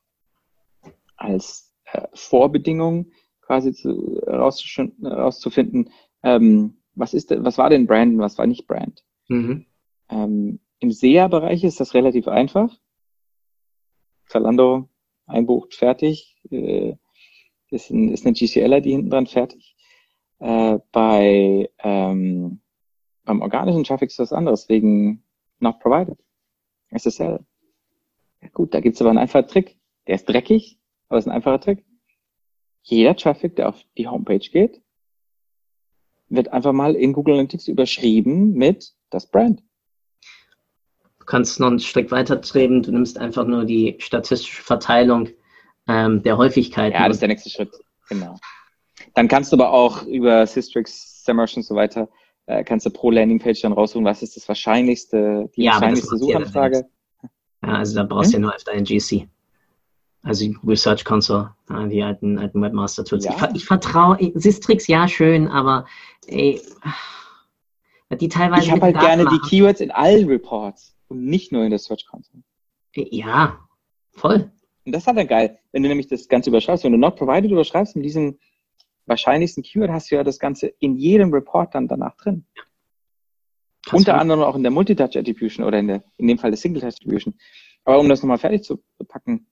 [1.15, 3.11] als äh, Vorbedingung
[3.45, 5.89] quasi zu, rauszufinden,
[6.23, 9.03] ähm, was ist was war denn Brand und was war nicht Brand.
[9.27, 9.65] Mhm.
[10.09, 12.75] Ähm, Im SEA-Bereich ist das relativ einfach.
[14.27, 14.89] Zalando
[15.25, 16.37] einbucht, fertig.
[16.49, 16.95] Äh,
[17.69, 19.75] ist, ein, ist eine GCL-ID hinten dran fertig.
[20.39, 22.61] Äh, bei ähm,
[23.25, 25.23] beim organischen Traffic ist das anderes, wegen
[25.59, 26.19] not provided.
[26.91, 27.43] SSL.
[28.41, 29.77] Ja gut, da gibt's aber einen einfachen Trick.
[30.07, 30.79] Der ist dreckig,
[31.09, 31.83] aber ist ein einfacher Trick.
[32.87, 34.81] Jeder Traffic, der auf die Homepage geht,
[36.29, 39.61] wird einfach mal in Google Analytics überschrieben mit das Brand.
[41.19, 45.29] Du kannst noch einen Schritt weiter treten, du nimmst einfach nur die statistische Verteilung
[45.87, 46.93] ähm, der Häufigkeit.
[46.93, 47.71] Ja, das ist der nächste Schritt,
[48.07, 48.37] genau.
[49.13, 52.09] Dann kannst du aber auch über Systrix, SEMrush und so weiter
[52.47, 56.85] äh, kannst du pro Landingpage dann raussuchen, was ist das wahrscheinlichste, die ja, wahrscheinlichste Suchanfrage.
[57.63, 58.31] Ja, also da brauchst hm?
[58.31, 59.27] du ja nur auf deinen GC.
[60.25, 63.25] Also Google Search Console, die alten, alten Webmaster-Tools.
[63.25, 63.49] Ja.
[63.51, 65.85] Ich, ich vertraue, Sistrix ja schön, aber
[66.25, 66.59] ey,
[68.09, 68.63] die teilweise.
[68.63, 69.39] Ich habe halt gerne machen.
[69.43, 72.41] die Keywords in allen Reports und nicht nur in der Search Console.
[72.95, 73.59] Ja,
[74.13, 74.51] voll.
[74.83, 76.83] Und das ist halt dann geil, wenn du nämlich das Ganze überschreibst.
[76.83, 78.39] Wenn du Not Provided überschreibst mit diesem
[79.05, 82.47] wahrscheinlichsten Keyword, hast du ja das Ganze in jedem Report dann danach drin.
[82.55, 82.63] Ja.
[83.93, 86.81] Unter anderem auch in der Multitouch Attribution oder in, der, in dem Fall der Single
[86.81, 87.35] Touch Attribution.
[87.83, 89.45] Aber um das nochmal fertig zu packen,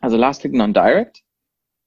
[0.00, 1.22] also Last Click Non-Direct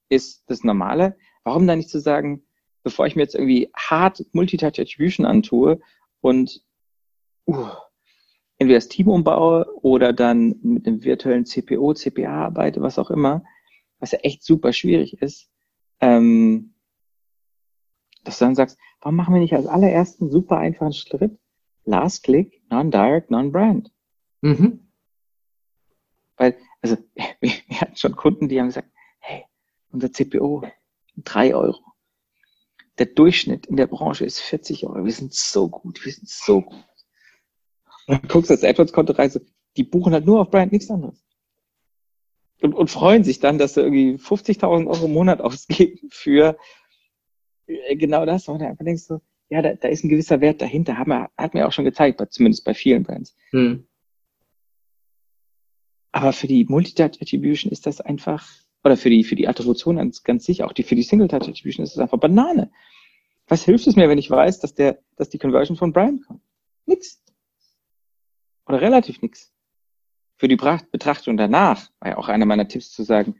[0.09, 1.18] ist das Normale.
[1.43, 2.43] Warum dann nicht zu sagen,
[2.84, 5.80] bevor ich mir jetzt irgendwie hart Multitouch Attribution antue
[6.22, 6.64] und
[7.47, 7.68] uh,
[8.57, 13.43] entweder das Team umbaue oder dann mit einem virtuellen CPO, CPA arbeite, was auch immer,
[13.99, 15.49] was ja echt super schwierig ist,
[15.99, 16.76] ähm,
[18.24, 21.38] dass du dann sagst, warum machen wir nicht als allerersten super einfachen Schritt
[21.86, 23.91] Last Click, Non-Direct, Non-Brand?
[24.41, 24.88] Mhm.
[26.38, 26.97] Weil, also,
[27.39, 29.46] wir, wir hatten schon Kunden, die haben gesagt, hey,
[29.92, 30.64] unser CPO,
[31.18, 31.82] drei Euro.
[33.00, 35.04] Der Durchschnitt in der Branche ist 40 Euro.
[35.04, 36.86] Wir sind so gut, wir sind so gut.
[38.06, 39.40] Und dann guckst du das AdWords-Konto rein, so,
[39.78, 41.24] die buchen halt nur auf Brand, nichts anderes.
[42.62, 46.58] Und, und freuen sich dann, dass sie irgendwie 50.000 Euro im Monat ausgeben für
[47.66, 48.48] äh, genau das.
[48.48, 49.20] Und dann einfach denkst du,
[49.50, 50.98] ja, da, da ist ein gewisser Wert dahinter.
[50.98, 53.36] Hat, man, hat mir auch schon gezeigt, zumindest bei vielen Brands.
[53.52, 53.88] Hm.
[56.14, 58.47] Aber für die Multitouch Attribution ist das einfach,
[58.84, 61.49] oder für die, für die Attribution ganz, ganz sicher, auch die, für die Single Touch
[61.49, 62.72] Attribution ist das einfach Banane.
[63.47, 66.41] Was hilft es mir, wenn ich weiß, dass der, dass die Conversion von Brand kommt?
[66.86, 67.22] Nix.
[68.68, 69.51] Oder relativ nix.
[70.38, 73.36] Für die Betrachtung danach war ja auch einer meiner Tipps zu sagen,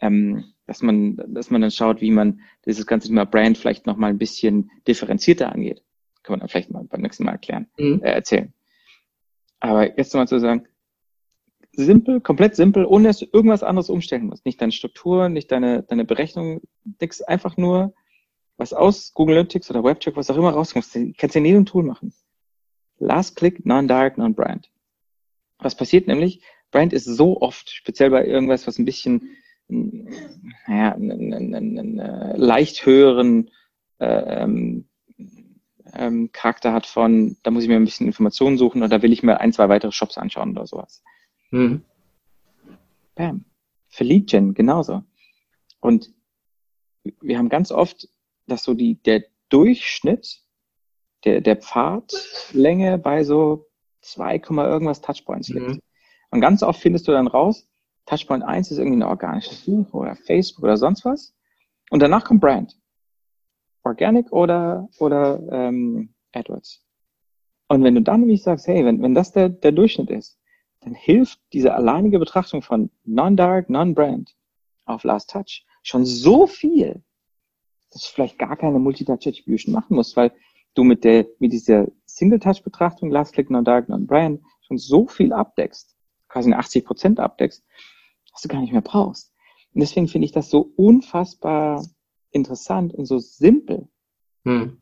[0.00, 4.10] ähm, dass man, dass man dann schaut, wie man dieses ganze Thema Brand vielleicht nochmal
[4.10, 5.82] ein bisschen differenzierter angeht.
[6.22, 8.00] Kann man dann vielleicht mal beim nächsten Mal erklären, mhm.
[8.02, 8.54] äh, erzählen.
[9.58, 10.66] Aber jetzt nochmal zu sagen,
[11.84, 14.46] simpel, komplett simpel, ohne dass du irgendwas anderes umstellen musst.
[14.46, 16.60] Nicht deine Struktur, nicht deine, deine Berechnung,
[17.00, 17.94] nix, einfach nur
[18.56, 20.96] was aus Google Analytics oder Webcheck, was auch immer rauskommst.
[21.16, 22.12] Kannst du in jedem Tool machen.
[22.98, 24.70] Last Click, Non-Direct, Non-Brand.
[25.58, 26.42] Was passiert nämlich?
[26.70, 29.36] Brand ist so oft, speziell bei irgendwas, was ein bisschen,
[29.68, 33.50] naja, einen, einen, einen äh, leicht höheren
[33.98, 34.84] äh, ähm,
[35.94, 39.12] ähm, Charakter hat von, da muss ich mir ein bisschen Informationen suchen oder da will
[39.12, 41.02] ich mir ein, zwei weitere Shops anschauen oder sowas.
[41.50, 41.84] Mhm.
[43.14, 43.44] Bam.
[43.88, 45.02] Für Lead Gen genauso.
[45.80, 46.12] Und
[47.20, 48.08] wir haben ganz oft,
[48.46, 50.42] dass so die, der Durchschnitt
[51.24, 53.66] der, der Pfadlänge bei so
[54.02, 55.68] 2, irgendwas Touchpoints liegt.
[55.68, 55.80] Mhm.
[56.30, 57.68] Und ganz oft findest du dann raus,
[58.06, 61.34] Touchpoint 1 ist irgendwie eine organische Suche oder Facebook oder sonst was.
[61.90, 62.76] Und danach kommt Brand.
[63.84, 66.84] Organic oder, oder ähm, AdWords.
[67.68, 70.39] Und wenn du dann nämlich sagst, hey, wenn, wenn das der, der Durchschnitt ist,
[70.80, 74.34] dann hilft diese alleinige Betrachtung von Non-Direct, Non-Brand
[74.86, 77.02] auf Last Touch schon so viel,
[77.90, 80.32] dass du vielleicht gar keine Multi-Touch Attribution machen musst, weil
[80.74, 85.96] du mit der, mit dieser Single-Touch-Betrachtung, Last Click, Non-Direct, Non-Brand schon so viel abdeckst,
[86.28, 87.64] quasi 80 Prozent abdeckst,
[88.32, 89.32] dass du gar nicht mehr brauchst.
[89.74, 91.84] Und deswegen finde ich das so unfassbar
[92.30, 93.88] interessant und so simpel,
[94.44, 94.80] hm.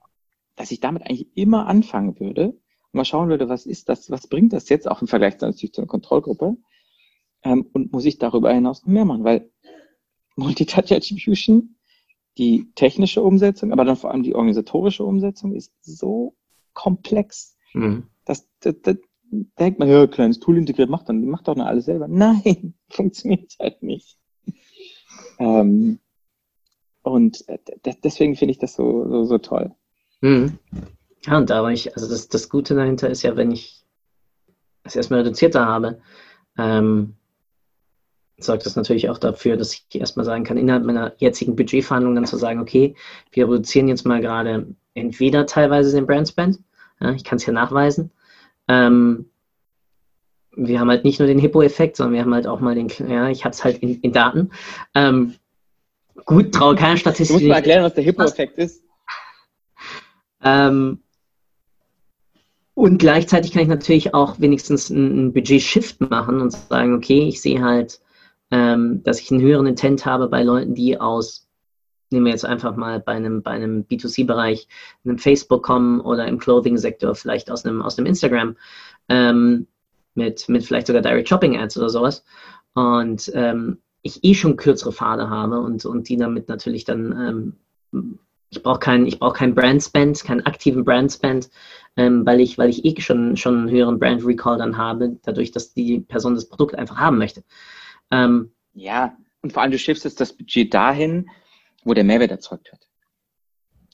[0.56, 2.58] dass ich damit eigentlich immer anfangen würde
[2.92, 5.72] und mal schauen würde, was ist das, was bringt das jetzt auch im Vergleich natürlich
[5.72, 6.56] zu einer Kontrollgruppe
[7.42, 9.50] ähm, und muss ich darüber hinaus noch mehr machen, weil
[10.36, 11.76] Multi-Touch Attribution
[12.38, 16.36] die technische Umsetzung, aber dann vor allem die organisatorische Umsetzung ist so
[16.72, 18.04] komplex, mhm.
[18.24, 18.96] dass, dass, dass
[19.30, 22.08] denkt man, ja, kleines Tool integriert, macht dann, macht doch nur alles selber.
[22.08, 24.16] Nein, funktioniert halt nicht.
[25.38, 25.98] Ähm,
[27.02, 27.44] und
[28.04, 29.74] deswegen finde ich das so, so, so toll.
[30.20, 30.58] Mhm.
[31.26, 33.84] Ja, und da war ich, also das, das Gute dahinter ist ja, wenn ich
[34.84, 36.00] es erstmal reduzierter habe,
[36.56, 37.14] ähm,
[38.38, 42.26] sorgt das natürlich auch dafür, dass ich erstmal sagen kann, innerhalb meiner jetzigen Budgetverhandlungen dann
[42.26, 42.94] zu sagen, okay,
[43.32, 46.60] wir reduzieren jetzt mal gerade entweder teilweise den Brandspend,
[47.00, 48.12] ja, ich kann es ja nachweisen,
[48.68, 49.26] ähm,
[50.58, 53.28] wir haben halt nicht nur den Hippo-Effekt, sondern wir haben halt auch mal den, ja,
[53.28, 54.50] ich habe es halt in, in Daten.
[54.94, 55.34] Ähm,
[56.24, 57.28] gut, traue keine Statistik.
[57.28, 58.82] Du musst mal erklären, was der Hippo-Effekt ist.
[60.42, 61.00] Ähm,
[62.78, 67.60] und gleichzeitig kann ich natürlich auch wenigstens einen Budget-Shift machen und sagen, okay, ich sehe
[67.60, 68.00] halt,
[68.52, 71.48] ähm, dass ich einen höheren Intent habe bei Leuten, die aus,
[72.10, 74.68] nehmen wir jetzt einfach mal bei einem, bei einem B2C-Bereich,
[75.04, 78.56] einem Facebook kommen oder im Clothing-Sektor, vielleicht aus einem, aus einem Instagram,
[79.08, 79.66] ähm,
[80.14, 82.24] mit, mit vielleicht sogar Direct Shopping Ads oder sowas.
[82.74, 87.56] Und ähm, ich eh schon kürzere Pfade habe und, und die damit natürlich dann,
[87.92, 88.18] ähm,
[88.50, 91.50] ich brauche keinen, ich brauche keinen Brand Spend, keinen aktiven Brand Spend,
[91.98, 95.50] ähm, weil ich, weil ich eh schon, schon einen höheren Brand Recall dann habe, dadurch,
[95.50, 97.42] dass die Person das Produkt einfach haben möchte.
[98.10, 101.28] Ähm, Ja, und vor allem du shiftest das Budget dahin,
[101.84, 102.88] wo der Mehrwert erzeugt wird.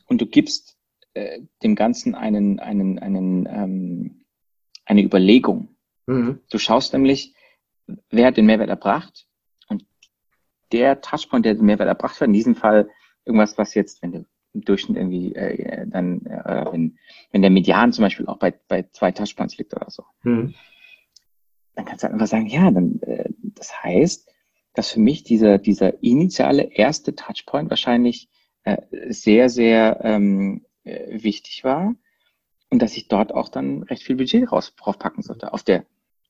[0.06, 0.76] Und du gibst
[1.14, 4.24] äh, dem Ganzen einen, einen, einen, ähm,
[4.84, 5.68] eine Überlegung.
[6.06, 6.40] Mhm.
[6.50, 7.34] Du schaust nämlich,
[8.10, 9.26] wer hat den Mehrwert erbracht
[9.68, 9.86] und
[10.72, 12.90] der Touchpoint, der den Mehrwert erbracht hat, in diesem Fall
[13.24, 16.98] irgendwas, was jetzt, wenn du im Durchschnitt irgendwie äh, dann, äh, wenn,
[17.32, 20.54] wenn der Median zum Beispiel auch bei, bei zwei Touchpoints liegt oder so, mhm.
[21.74, 24.30] dann kannst du halt einfach sagen, ja, dann äh, das heißt,
[24.74, 28.28] dass für mich dieser, dieser initiale erste Touchpoint wahrscheinlich
[28.64, 28.78] äh,
[29.08, 31.94] sehr, sehr ähm, äh, wichtig war
[32.70, 35.52] und dass ich dort auch dann recht viel Budget raus, draufpacken sollte.
[35.52, 35.86] Auf der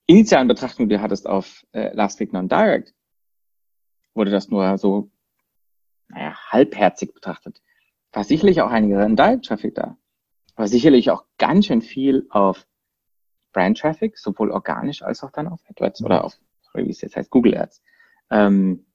[0.06, 2.94] initialen Betrachtung, die du hattest auf äh, Last Week Non-Direct,
[4.14, 5.10] wurde das nur so,
[6.08, 7.62] naja, halbherzig betrachtet.
[8.14, 9.98] War sicherlich auch einige Direct-Traffic da.
[10.54, 12.64] War sicherlich auch ganz schön viel auf
[13.52, 17.30] Brand-Traffic, sowohl organisch als auch dann auf AdWords oder auf, sorry, wie es jetzt heißt,
[17.30, 17.82] Google Ads.
[18.30, 18.86] Ähm,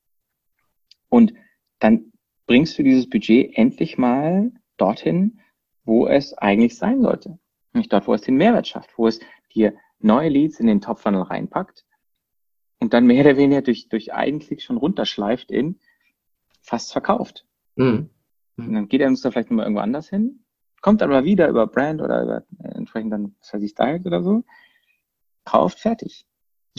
[1.10, 1.34] und
[1.80, 2.14] dann
[2.48, 5.42] bringst du dieses Budget endlich mal dorthin,
[5.84, 7.40] wo es eigentlich sein sollte.
[7.74, 9.20] Nicht dort, wo es den Mehrwert schafft, wo es
[9.54, 11.86] dir neue Leads in den Top-Funnel reinpackt
[12.80, 15.80] und dann mehr oder weniger durch, durch einen Klick schon runterschleift in
[16.62, 17.46] fast verkauft.
[17.76, 18.10] Mhm.
[18.68, 20.44] Und dann geht er uns da vielleicht nochmal irgendwo anders hin,
[20.82, 24.24] kommt aber wieder über Brand oder über äh, entsprechend dann, was weiß ich, Direct oder
[24.24, 24.44] so,
[25.46, 26.26] kauft fertig.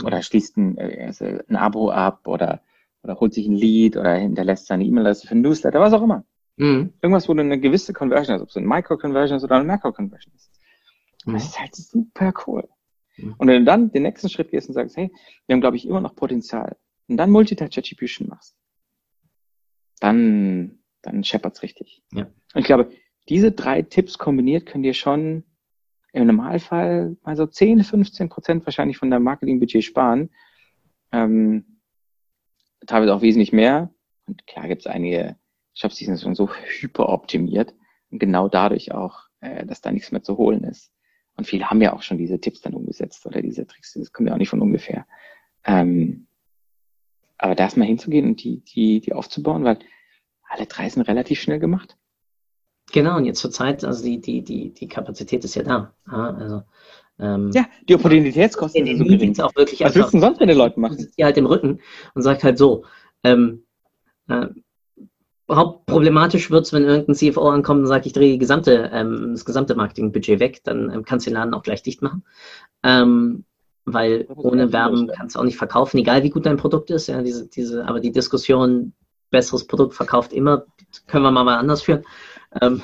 [0.04, 1.12] Oder schließt ein, äh,
[1.48, 2.62] ein Abo ab oder,
[3.02, 6.24] oder holt sich ein Lead oder hinterlässt seine E-Mail-Adresse für ein Newsletter, was auch immer.
[6.56, 6.92] Mhm.
[7.02, 10.34] Irgendwas, wo du eine gewisse Conversion hast, ob es ein Micro-Conversion ist oder eine Macro-Conversion
[10.34, 10.50] ist.
[11.24, 11.32] Mhm.
[11.34, 12.68] Das ist halt super cool.
[13.16, 13.34] Mhm.
[13.38, 15.12] Und wenn du dann den nächsten Schritt gehst und sagst, hey,
[15.46, 16.76] wir haben, glaube ich, immer noch Potenzial
[17.08, 18.56] und dann Multitouch Attribution machst,
[20.00, 22.02] dann, dann scheppert's richtig.
[22.12, 22.24] Ja.
[22.54, 22.90] Und ich glaube,
[23.28, 25.44] diese drei Tipps kombiniert können dir schon
[26.12, 30.30] im Normalfall mal so 10, 15 Prozent wahrscheinlich von deinem Marketingbudget sparen.
[31.12, 31.80] Ähm,
[32.86, 33.94] teilweise auch wesentlich mehr.
[34.26, 35.36] Und klar gibt es einige
[35.74, 37.74] Shops, die sind schon so hyper optimiert
[38.10, 40.92] und genau dadurch auch, äh, dass da nichts mehr zu holen ist.
[41.36, 44.28] Und viele haben ja auch schon diese Tipps dann umgesetzt oder diese Tricks, das kommt
[44.28, 45.06] ja auch nicht von ungefähr.
[45.64, 46.26] Ähm,
[47.38, 49.78] aber da erstmal hinzugehen und die, die, die aufzubauen, weil
[50.50, 51.96] alle drei sind relativ schnell gemacht.
[52.92, 55.94] Genau, und jetzt zur Zeit, also die, die, die, die Kapazität ist ja da.
[56.10, 56.62] Ja, also,
[57.20, 59.40] ähm, ja die Opportunitätskosten sind so gering.
[59.40, 61.08] Auch wirklich Was willst du denn sonst mit den Leuten machen?
[61.16, 61.80] Die halt im Rücken
[62.14, 62.84] und sagt halt so,
[63.22, 63.62] ähm,
[64.28, 64.48] äh,
[65.48, 69.74] hauptproblematisch wird es, wenn irgendein CFO ankommt und sagt, ich drehe gesamte, ähm, das gesamte
[69.74, 72.24] Marketingbudget weg, dann ähm, kannst du den Laden auch gleich dicht machen.
[72.82, 73.44] Ähm,
[73.84, 77.08] weil ohne Werben kannst du auch nicht verkaufen, egal wie gut dein Produkt ist.
[77.08, 78.92] Ja, diese, diese, aber die Diskussion,
[79.30, 80.64] besseres Produkt verkauft immer,
[81.06, 82.04] können wir mal, mal anders führen.
[82.60, 82.82] Ähm,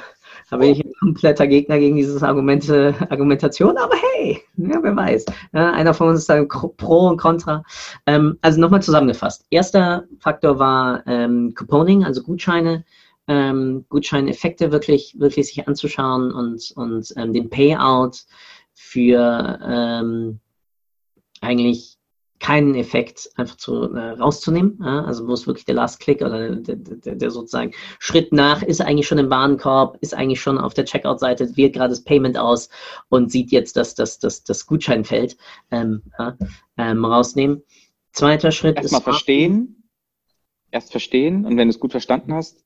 [0.49, 5.27] da bin ich ein kompletter Gegner gegen dieses Argument, Argumentation, aber hey, ja, wer weiß.
[5.53, 7.65] Ja, einer von uns ist da pro und contra.
[8.07, 9.45] Ähm, also nochmal zusammengefasst.
[9.51, 12.85] Erster Faktor war ähm, Couponing, also Gutscheine,
[13.27, 18.25] ähm, Gutscheineffekte wirklich, wirklich sich anzuschauen und, und ähm, den Payout
[18.73, 20.39] für ähm,
[21.41, 21.96] eigentlich
[22.39, 24.79] keinen Effekt einfach zu, äh, rauszunehmen.
[24.83, 25.05] Ja?
[25.05, 28.81] Also wo es wirklich der Last Click oder der, der, der, sozusagen Schritt nach ist
[28.81, 32.69] eigentlich schon im Warenkorb, ist eigentlich schon auf der Checkout-Seite, wählt gerade das Payment aus
[33.09, 35.37] und sieht jetzt das, das, das, das Gutscheinfeld
[35.71, 36.37] ähm, ja,
[36.77, 37.63] ähm, rausnehmen.
[38.13, 38.93] Zweiter Schritt Erstmal ist.
[38.93, 39.91] Erstmal verstehen,
[40.71, 42.65] erst verstehen und wenn du es gut verstanden hast,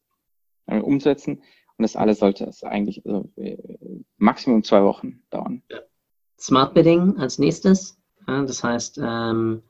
[0.66, 1.42] äh, umsetzen.
[1.76, 3.56] Und das alles sollte es eigentlich also, äh,
[4.18, 5.62] Maximum zwei Wochen dauern.
[6.38, 9.62] Smart Bidding als nächstes ja, das heißt, ähm,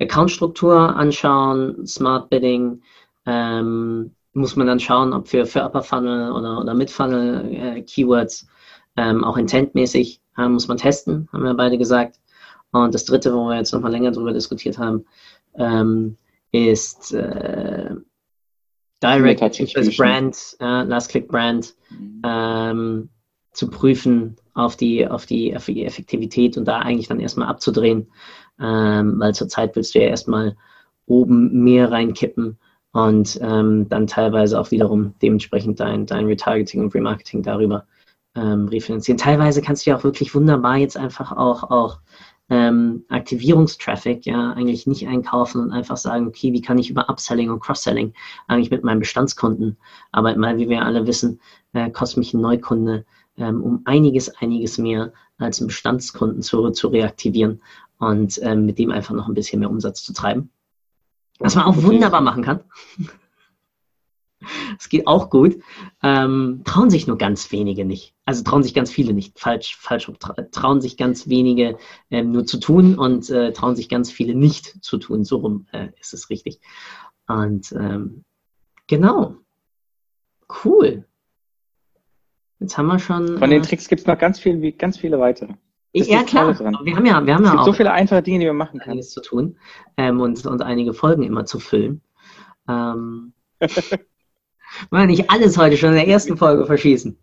[0.00, 2.82] Accountstruktur anschauen, Smart Bidding,
[3.26, 7.82] ähm, muss man dann schauen, ob für, für Upper Funnel oder, oder Mid Funnel äh,
[7.82, 8.46] Keywords
[8.96, 12.20] ähm, auch intentmäßig äh, muss man testen, haben wir beide gesagt.
[12.70, 15.04] Und das dritte, wo wir jetzt nochmal länger drüber diskutiert haben,
[15.54, 16.16] ähm,
[16.52, 17.94] ist äh,
[19.02, 19.40] Direct
[19.96, 21.74] Brand, Last Click Brand.
[21.90, 22.22] Mhm.
[22.24, 23.08] Ähm,
[23.58, 28.08] zu prüfen auf die, auf die, Effektivität und da eigentlich dann erstmal abzudrehen,
[28.60, 30.56] ähm, weil zurzeit willst du ja erstmal
[31.06, 32.58] oben mehr reinkippen
[32.92, 37.86] und ähm, dann teilweise auch wiederum dementsprechend dein, dein Retargeting und Remarketing darüber
[38.34, 39.16] ähm, refinanzieren.
[39.16, 42.00] Teilweise kannst du ja auch wirklich wunderbar jetzt einfach auch, auch
[42.50, 47.50] ähm, Aktivierungstraffic ja eigentlich nicht einkaufen und einfach sagen, okay, wie kann ich über Upselling
[47.50, 48.12] und Cross-Selling
[48.48, 49.76] eigentlich mit meinen Bestandskunden
[50.10, 51.40] arbeiten, weil wie wir alle wissen,
[51.74, 53.04] äh, kostet mich ein Neukunde
[53.38, 57.62] ähm, um einiges, einiges mehr als einen Bestandskunden zu, zu reaktivieren
[57.98, 60.50] und ähm, mit dem einfach noch ein bisschen mehr Umsatz zu treiben.
[61.38, 62.60] Was man auch wunderbar machen kann.
[64.78, 65.56] Es geht auch gut.
[66.00, 68.14] Ähm, trauen sich nur ganz wenige nicht.
[68.24, 69.38] Also trauen sich ganz viele nicht.
[69.38, 70.10] Falsch, falsch.
[70.52, 71.76] Trauen sich ganz wenige
[72.10, 75.24] ähm, nur zu tun und äh, trauen sich ganz viele nicht zu tun.
[75.24, 76.60] So rum äh, ist es richtig.
[77.26, 78.24] Und ähm,
[78.86, 79.34] genau.
[80.64, 81.07] Cool.
[82.60, 83.38] Jetzt haben wir schon.
[83.38, 85.54] Von den äh, Tricks gibt es noch ganz, viel, ganz viele weitere.
[85.94, 86.58] Das ja, klar.
[86.58, 88.52] Wir haben ja, wir haben es ja gibt auch so viele einfache Dinge, die wir
[88.52, 88.92] machen können.
[88.92, 89.58] Einiges zu tun
[89.96, 92.02] ähm, und, und einige Folgen immer zu füllen.
[92.68, 93.32] Ähm,
[94.90, 97.18] wollen nicht alles heute schon in der ersten Folge verschießen.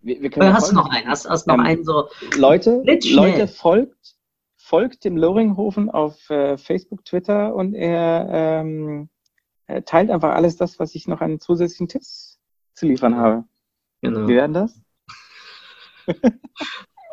[0.00, 1.06] Wir, wir Oder hast du noch einen?
[1.06, 2.08] Hast, hast noch ähm, einen so?
[2.36, 4.16] Leute, Leute folgt,
[4.56, 9.10] folgt dem Loringhofen auf äh, Facebook, Twitter und er ähm,
[9.84, 12.40] teilt einfach alles das, was ich noch an zusätzlichen Tipps
[12.74, 13.44] zu liefern habe.
[14.02, 14.28] Genau.
[14.28, 14.80] Wie werden das?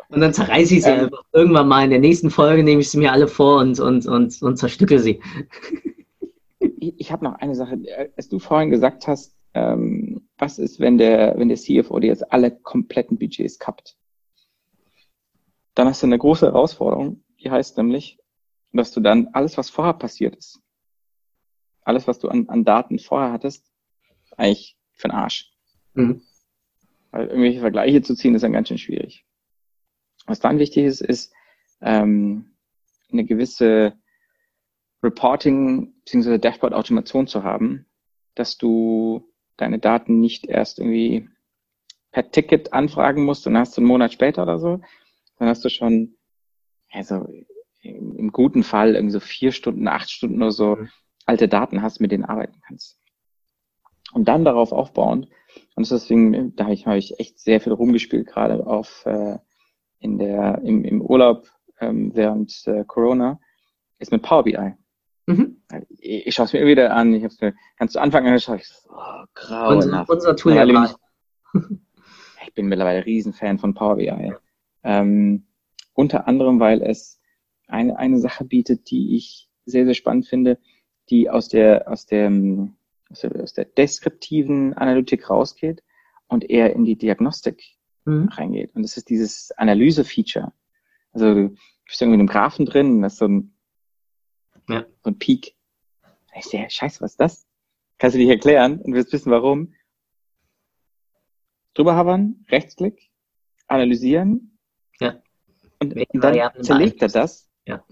[0.09, 1.23] Und dann zerreiße ich sie ähm, einfach.
[1.31, 4.41] Irgendwann mal in der nächsten Folge nehme ich sie mir alle vor und, und, und,
[4.41, 5.21] und zerstücke sie.
[6.81, 7.77] Ich, habe noch eine Sache.
[8.15, 12.31] Als du vorhin gesagt hast, ähm, was ist, wenn der, wenn der CFO dir jetzt
[12.31, 13.97] alle kompletten Budgets kappt?
[15.75, 18.17] Dann hast du eine große Herausforderung, die heißt nämlich,
[18.71, 20.61] dass du dann alles, was vorher passiert ist,
[21.81, 23.69] alles, was du an, an Daten vorher hattest,
[24.37, 25.51] eigentlich für den Arsch.
[25.93, 26.21] Mhm.
[27.11, 29.25] Weil irgendwelche Vergleiche zu ziehen, ist dann ganz schön schwierig.
[30.25, 31.33] Was dann wichtig ist, ist
[31.81, 32.51] ähm,
[33.11, 33.93] eine gewisse
[35.01, 36.37] Reporting bzw.
[36.37, 37.85] Dashboard-Automation zu haben,
[38.35, 41.29] dass du deine Daten nicht erst irgendwie
[42.11, 44.81] per Ticket anfragen musst und hast du einen Monat später oder so,
[45.37, 46.15] dann hast du schon,
[46.91, 47.27] also
[47.81, 50.89] im, im guten Fall irgendwie so vier Stunden, acht Stunden oder so mhm.
[51.25, 52.99] alte Daten hast, mit denen arbeiten kannst.
[54.11, 55.27] Und dann darauf aufbauen.
[55.75, 59.37] Und deswegen, da habe ich, hab ich echt sehr viel rumgespielt, gerade auf äh,
[59.99, 61.47] in der, im, im Urlaub
[61.79, 63.39] ähm, während äh, Corona,
[63.99, 64.73] ist mit Power BI.
[65.25, 65.61] Mhm.
[65.99, 67.13] Ich, ich schaue es mir wieder an.
[67.13, 68.59] Ich habe es mir ganz zu Anfang angeschaut.
[68.61, 70.09] Ich so, oh, grauenhaft.
[70.09, 70.95] Unser, unser Tool ja, ich,
[72.47, 74.33] ich bin mittlerweile Riesenfan von Power BI.
[74.83, 75.45] Ähm,
[75.93, 77.21] unter anderem, weil es
[77.67, 80.57] eine, eine Sache bietet, die ich sehr, sehr spannend finde,
[81.09, 82.31] die aus der, aus der,
[83.09, 85.83] aus der, aus der deskriptiven Analytik rausgeht
[86.27, 87.63] und eher in die Diagnostik
[88.05, 88.29] mhm.
[88.29, 88.75] reingeht.
[88.75, 90.53] Und das ist dieses Analyse-Feature.
[91.11, 91.55] Also du
[91.85, 93.55] bist irgendwie in einem Graphen drin, das ist so ein,
[94.67, 94.85] ja.
[95.03, 95.55] so ein Peak.
[96.35, 97.47] Ich sehe, scheiße, was ist das?
[97.97, 99.73] Kannst du dich erklären und wirst wissen, warum.
[101.73, 103.09] Drüber hovern, Rechtsklick,
[103.67, 104.57] analysieren.
[104.99, 105.21] Ja.
[105.79, 107.49] Und, und dann zerlegt er das.
[107.65, 107.83] Ja.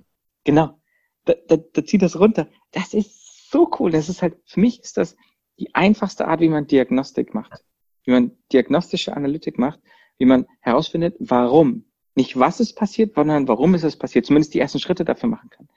[0.44, 0.80] Genau.
[1.26, 2.48] Da, da, da zieht das runter.
[2.72, 3.92] Das ist so cool.
[3.92, 5.16] Das ist halt, für mich ist das
[5.60, 7.64] die einfachste Art, wie man Diagnostik macht.
[8.04, 9.80] Wie man diagnostische Analytik macht
[10.18, 11.86] wie man herausfindet, warum.
[12.16, 14.26] Nicht was ist passiert, sondern warum ist es passiert.
[14.26, 15.68] Zumindest die ersten Schritte dafür machen kann.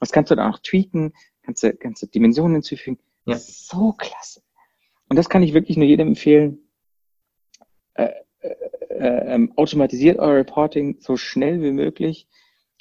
[0.00, 1.12] Was kannst du dann auch tweaken,
[1.42, 2.98] kannst du ganze Dimensionen hinzufügen.
[3.26, 3.36] Ja.
[3.36, 4.42] So klasse.
[5.08, 6.70] Und das kann ich wirklich nur jedem empfehlen.
[7.94, 8.10] Äh,
[8.40, 8.48] äh,
[8.88, 12.28] äh, ähm, automatisiert euer Reporting so schnell wie möglich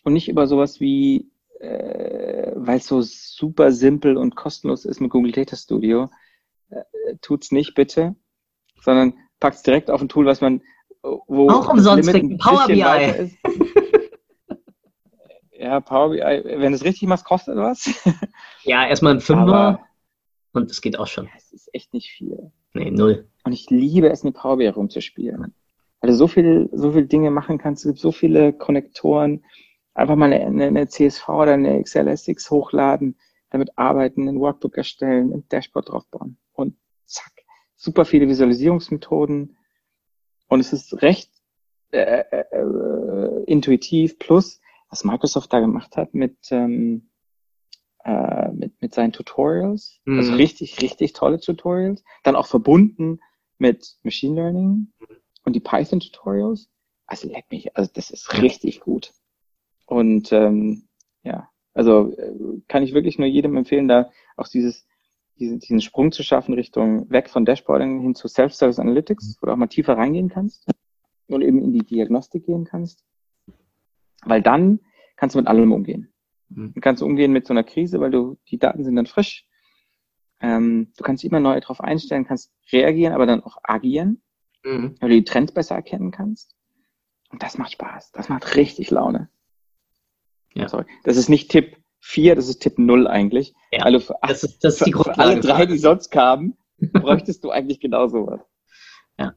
[0.04, 1.30] und nicht über sowas wie,
[1.60, 6.10] äh, weil es so super simpel und kostenlos ist mit Google Data Studio,
[6.70, 6.84] äh,
[7.22, 8.16] tut's nicht bitte,
[8.82, 10.62] sondern packt's direkt auf ein Tool, was man
[11.04, 12.80] wo auch umsonst kriegt, Power BI.
[15.60, 17.94] ja, Power BI, wenn du es richtig machst, kostet was.
[18.64, 19.82] ja, erstmal ein Fünfer
[20.54, 21.30] und es geht auch schon.
[21.36, 22.52] Es ist echt nicht viel.
[22.74, 23.28] Nee, null.
[23.44, 25.54] Und ich liebe es, mit Power BI rumzuspielen.
[26.00, 29.44] Weil du so viel, so viel Dinge machen kannst, es gibt so viele Konnektoren,
[29.94, 33.18] einfach mal eine, eine CSV oder eine XLSX hochladen,
[33.50, 36.76] damit arbeiten, ein Workbook erstellen, ein Dashboard draufbauen und
[37.06, 37.32] zack.
[37.76, 39.58] Super viele Visualisierungsmethoden,
[40.54, 41.32] und es ist recht
[41.92, 44.20] äh, äh, äh, intuitiv.
[44.20, 47.10] Plus, was Microsoft da gemacht hat mit, ähm,
[48.04, 50.00] äh, mit, mit seinen Tutorials.
[50.06, 50.20] Mhm.
[50.20, 52.04] Also richtig, richtig tolle Tutorials.
[52.22, 53.20] Dann auch verbunden
[53.58, 54.94] mit Machine Learning
[55.44, 56.70] und die Python Tutorials.
[57.08, 59.12] Also leck mich, also das ist richtig gut.
[59.94, 60.88] Und ähm,
[61.24, 64.86] ja, also äh, kann ich wirklich nur jedem empfehlen, da auch dieses
[65.40, 69.54] diesen, diesen Sprung zu schaffen Richtung weg von Dashboarding hin zu Self-Service Analytics, wo du
[69.54, 70.68] auch mal tiefer reingehen kannst
[71.28, 73.04] und eben in die Diagnostik gehen kannst.
[74.24, 74.80] Weil dann
[75.16, 76.14] kannst du mit allem umgehen.
[76.50, 76.74] Mhm.
[76.74, 79.46] Du kannst umgehen mit so einer Krise, weil du, die Daten sind dann frisch.
[80.40, 84.22] Ähm, du kannst immer neu darauf einstellen, kannst reagieren, aber dann auch agieren,
[84.64, 84.96] mhm.
[85.00, 86.56] weil du die Trends besser erkennen kannst.
[87.30, 88.12] Und das macht Spaß.
[88.12, 89.30] Das macht richtig Laune.
[90.54, 90.70] Ja.
[90.70, 90.86] Sorry.
[91.04, 93.54] Das ist nicht Tipp 4, das ist Tipp 0 eigentlich.
[93.72, 97.44] Ja, also für, das ist, das ist die für, alle drei, die sonst kamen, bräuchtest
[97.44, 98.42] du eigentlich genau sowas.
[99.18, 99.34] Ja.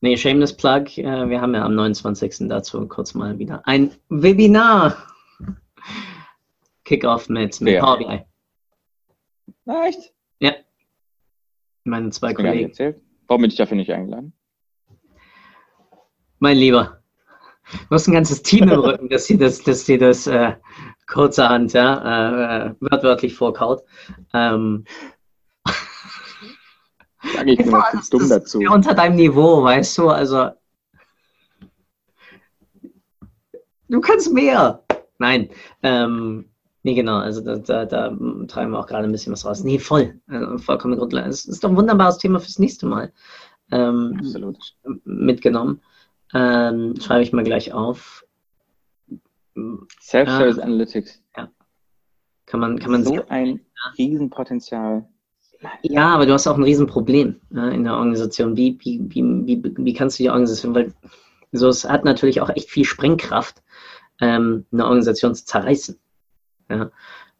[0.00, 2.48] Nee, Shameless Plug, äh, wir haben ja am 29.
[2.48, 4.96] dazu kurz mal wieder ein Webinar.
[6.84, 7.84] Kickoff mit, mit ja.
[7.84, 8.24] Power BI.
[9.86, 10.12] Echt?
[10.40, 10.54] Ja.
[11.84, 12.72] Meine zwei Kollegen.
[13.26, 14.32] Warum bin ich dafür nicht eingeladen?
[16.38, 17.01] Mein Lieber,
[17.72, 20.54] du hast ein ganzes Team im Rücken, dass dir das, dass dir das äh,
[21.06, 23.82] kurzerhand ja, äh, wörtwörtlich vorkaut.
[24.32, 24.84] Ähm,
[27.34, 28.58] Sag ich bin das dumm dazu.
[28.60, 30.08] unter deinem Niveau, weißt du?
[30.08, 30.50] Also,
[33.88, 34.82] du kannst mehr.
[35.18, 35.50] Nein,
[35.84, 36.46] ähm,
[36.82, 38.08] nee, genau, also da, da, da
[38.48, 39.62] treiben wir auch gerade ein bisschen was raus.
[39.62, 41.32] Nee, voll, äh, vollkommen grundlegend.
[41.32, 43.12] Es ist doch ein wunderbares Thema fürs nächste Mal.
[43.70, 44.58] Ähm, Absolut.
[45.04, 45.80] mitgenommen.
[46.34, 48.24] Ähm, schreibe ich mal gleich auf.
[50.00, 50.62] Self-Service Ah.
[50.62, 51.22] Analytics.
[52.46, 53.60] Kann man, kann man so sich, ein
[53.96, 55.06] Riesenpotenzial.
[55.82, 58.56] ja, aber du hast auch ein Riesenproblem äh, in der Organisation.
[58.56, 60.92] Wie, wie, wie, wie, wie kannst du die Organisation, weil
[61.52, 63.62] so, es hat natürlich auch echt viel Sprengkraft,
[64.20, 65.98] ähm, eine Organisation zu zerreißen.
[66.68, 66.90] Ja?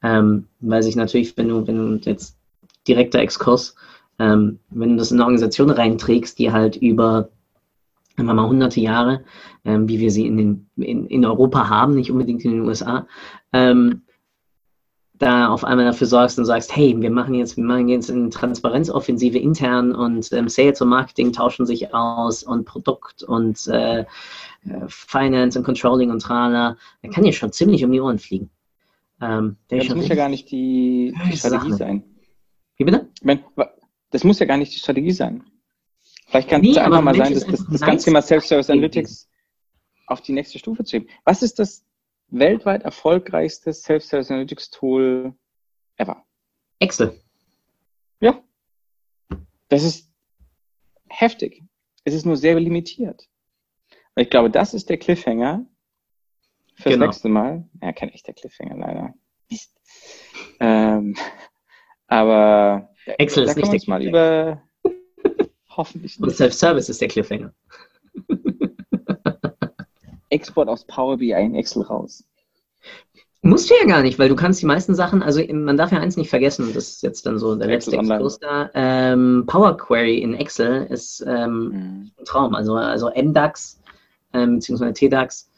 [0.02, 2.36] Ähm, weil sich natürlich, wenn du, wenn du jetzt
[2.86, 3.74] direkter Exkurs,
[4.18, 7.30] ähm, wenn du das in eine Organisation reinträgst, die halt über
[8.16, 9.24] wir mal hunderte Jahre,
[9.64, 13.06] ähm, wie wir sie in, den, in, in Europa haben, nicht unbedingt in den USA,
[13.52, 14.02] ähm,
[15.22, 18.28] da auf einmal dafür sorgst und sagst, hey, wir machen jetzt, wir machen jetzt eine
[18.28, 24.04] Transparenzoffensive intern und ähm, Sales und Marketing tauschen sich aus und Produkt und äh, äh,
[24.88, 28.50] Finance und Controlling und Trala, da kann ja schon ziemlich um die Ohren fliegen.
[29.20, 31.54] Ähm, das muss ja gar nicht die, die Sache.
[31.54, 32.04] Strategie sein.
[32.76, 33.08] Wie bitte?
[34.10, 35.44] Das muss ja gar nicht die Strategie sein.
[36.32, 37.80] Vielleicht kann es einfach mal sein, das, das nice.
[37.82, 39.28] ganze Thema Self-Service Analytics
[40.06, 41.08] auf die nächste Stufe zu heben.
[41.24, 41.84] Was ist das
[42.28, 45.34] weltweit erfolgreichste Self-Service Analytics Tool
[45.98, 46.24] ever?
[46.78, 47.20] Excel.
[48.20, 48.42] Ja.
[49.68, 50.10] Das ist
[51.10, 51.64] heftig.
[52.04, 53.28] Es ist nur sehr limitiert.
[54.14, 55.66] Und ich glaube, das ist der Cliffhanger
[56.76, 57.04] fürs Genau.
[57.04, 57.68] nächste Mal.
[57.82, 59.14] Ja, kein echter Cliffhanger, leider.
[60.60, 61.14] Ähm,
[62.06, 64.62] aber Excel da ist nicht mal über
[65.76, 66.36] hoffentlich Und nicht.
[66.36, 67.52] Self-Service ist der Cliffhanger.
[70.30, 72.24] Export aus Power BI in Excel raus.
[73.44, 75.98] Musst du ja gar nicht, weil du kannst die meisten Sachen, also man darf ja
[75.98, 77.96] eins nicht vergessen, und das ist jetzt dann so der letzte.
[77.96, 82.10] Exkurs da, ähm, Power Query in Excel ist ähm, Mhm.
[82.18, 82.54] ein Traum.
[82.54, 83.80] Also, also MDAX
[84.32, 85.50] ähm, beziehungsweise TDAX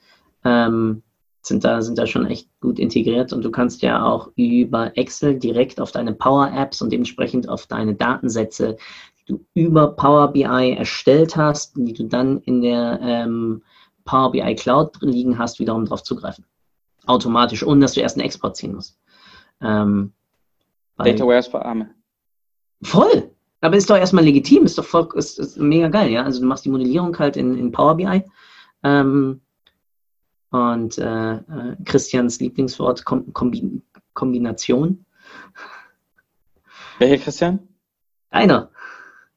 [0.44, 1.02] ähm,
[1.42, 5.38] sind, da, sind da schon echt gut integriert und du kannst ja auch über Excel
[5.38, 8.78] direkt auf deine Power Apps und dementsprechend auf deine Datensätze,
[9.26, 13.62] du über Power BI erstellt hast, die du dann in der ähm,
[14.04, 16.44] Power BI Cloud liegen hast, wiederum darauf zugreifen.
[17.06, 18.98] Automatisch, ohne dass du erst einen Export ziehen musst.
[19.60, 20.12] Ähm,
[20.96, 21.90] Data Warehouse für Arme.
[22.82, 23.30] Voll!
[23.60, 26.22] Aber ist doch erstmal legitim, ist doch voll, ist, ist mega geil, ja.
[26.22, 28.22] Also du machst die Modellierung halt in, in Power BI.
[28.82, 29.40] Ähm,
[30.50, 35.04] und äh, äh, Christians Lieblingswort Kom Kombi Kombination.
[36.98, 37.66] Welcher Christian?
[38.30, 38.70] Einer.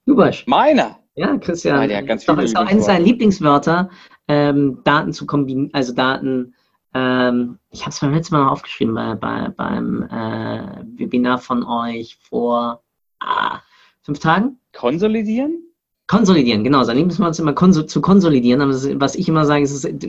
[0.07, 0.47] Lubasch.
[0.47, 0.99] Meiner.
[1.15, 1.77] Ja, Christian.
[1.77, 3.89] Ah, der hat ganz ist doch, ist doch eines seiner Lieblingswörter,
[4.27, 6.55] ähm, Daten zu kombinieren, also Daten.
[6.93, 11.63] Ähm, ich habe es beim letzten Mal noch aufgeschrieben bei, bei, beim äh, Webinar von
[11.63, 12.81] euch vor
[13.19, 13.59] ah,
[14.01, 14.59] fünf Tagen.
[14.73, 15.63] Konsolidieren?
[16.07, 16.83] Konsolidieren, genau.
[16.83, 18.61] Sein Lieblingswort ist immer konso zu konsolidieren.
[18.61, 20.05] Aber ist, was ich immer sage, ist, es ist,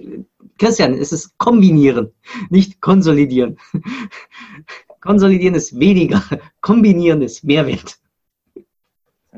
[0.58, 2.12] Christian, es ist kombinieren,
[2.50, 3.58] nicht konsolidieren.
[5.00, 6.22] konsolidieren ist weniger,
[6.60, 7.98] kombinieren ist Mehrwert.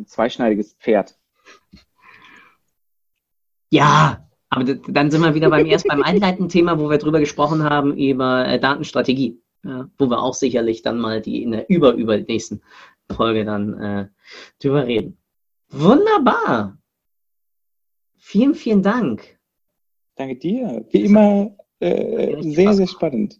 [0.00, 1.18] Ein zweischneidiges Pferd.
[3.68, 7.62] Ja, aber dann sind wir wieder beim erst beim einleitenden Thema, wo wir drüber gesprochen
[7.62, 9.42] haben, über äh, Datenstrategie.
[9.62, 12.62] Ja, wo wir auch sicherlich dann mal die in der über, über nächsten
[13.12, 14.08] Folge dann äh,
[14.58, 15.18] drüber reden.
[15.68, 16.78] Wunderbar.
[18.16, 19.38] Vielen, vielen Dank.
[20.14, 20.86] Danke dir.
[20.90, 23.38] Wie immer äh, sehr, sehr spannend.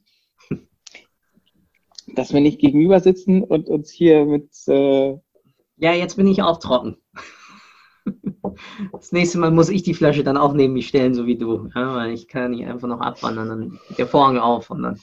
[2.14, 5.16] Dass wir nicht gegenüber sitzen und uns hier mit äh,
[5.80, 6.96] Ja, jetzt bin ich auch trocken.
[8.92, 11.70] Das nächste Mal muss ich die Flasche dann auch neben mich stellen, so wie du.
[11.74, 15.00] Ja, weil ich kann nicht einfach noch abwandern, dann geht der Vorhang auf und dann.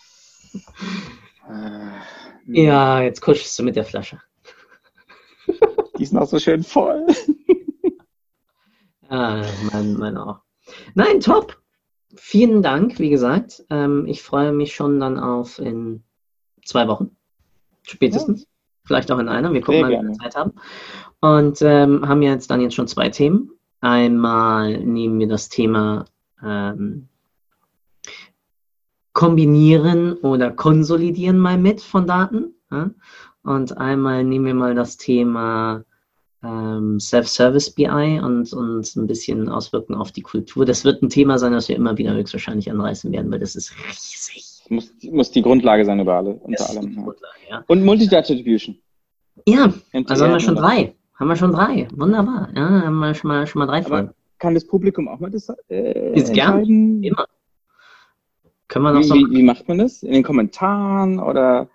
[1.50, 4.20] äh, Ja, jetzt kuschelst du mit der Flasche.
[5.98, 7.08] Die ist noch so schön voll.
[9.10, 10.42] Ah, mein, mein auch.
[10.94, 11.62] Nein, top.
[12.16, 13.64] Vielen Dank, wie gesagt.
[13.70, 16.04] Ähm, ich freue mich schon dann auf in
[16.66, 17.16] zwei Wochen.
[17.84, 18.48] Spätestens.
[18.88, 19.54] Vielleicht auch in einer.
[19.54, 20.14] Wir gucken Sehr mal, wie wir.
[20.14, 20.54] Zeit haben.
[21.20, 23.52] Und ähm, haben jetzt dann jetzt schon zwei Themen.
[23.82, 26.06] Einmal nehmen wir das Thema
[26.44, 27.10] ähm,
[29.14, 32.56] kombinieren oder konsolidieren mal mit von Daten.
[32.72, 32.92] Ja?
[33.44, 35.84] Und einmal nehmen wir mal das Thema
[36.44, 40.66] ähm, Self-Service BI und, und ein bisschen auswirken auf die Kultur.
[40.66, 43.74] Das wird ein Thema sein, das wir immer wieder höchstwahrscheinlich anreißen werden, weil das ist
[43.88, 44.44] riesig.
[44.70, 47.14] Muss, muss die Grundlage sein über alle, Das unter die allem.
[47.50, 47.64] Ja.
[47.68, 48.78] Und Multidata Attribution.
[49.48, 50.94] ja, MTR also haben wir schon drei.
[51.16, 51.88] Haben wir schon drei.
[51.96, 52.50] Wunderbar.
[52.54, 54.12] Ja, haben wir schon mal, schon mal drei Folgen.
[54.40, 57.02] Kann das Publikum auch mal das äh, Ist gern.
[57.02, 57.26] Immer.
[58.68, 60.04] Können wir noch wie, so wie, wie macht man das?
[60.04, 61.70] In den Kommentaren oder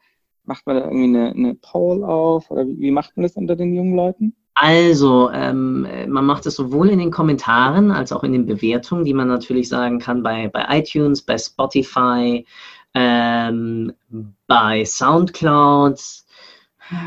[0.45, 2.51] macht man da irgendwie eine, eine Poll auf?
[2.51, 4.37] Oder wie, wie macht man das unter den jungen Leuten?
[4.55, 9.15] Also, ähm, man macht es sowohl in den Kommentaren als auch in den Bewertungen, die
[9.15, 12.47] man natürlich sagen kann bei, bei iTunes, bei Spotify,
[12.95, 13.93] ähm,
[14.47, 15.99] bei Soundcloud.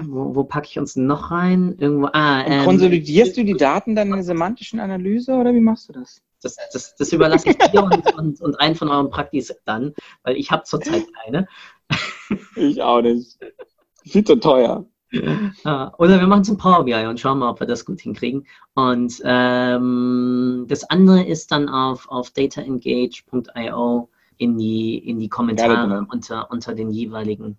[0.05, 1.75] Wo, wo packe ich uns noch rein?
[1.77, 2.09] Irgendwo.
[2.13, 5.93] Ah, ähm, konsolidierst du die Daten dann in der semantischen Analyse oder wie machst du
[5.93, 6.21] das?
[6.41, 9.93] Das, das, das überlasse ich dir und, und, und einen von euren Praktis dann,
[10.23, 11.47] weil ich habe zurzeit keine.
[12.55, 13.37] Ich auch nicht.
[14.03, 14.85] Viel zu teuer.
[15.97, 18.45] Oder wir machen es in Power BI und schauen mal, ob wir das gut hinkriegen.
[18.73, 26.05] Und ähm, das andere ist dann auf, auf dataengage.io in die, in die Kommentare ja,
[26.09, 27.57] unter, unter den jeweiligen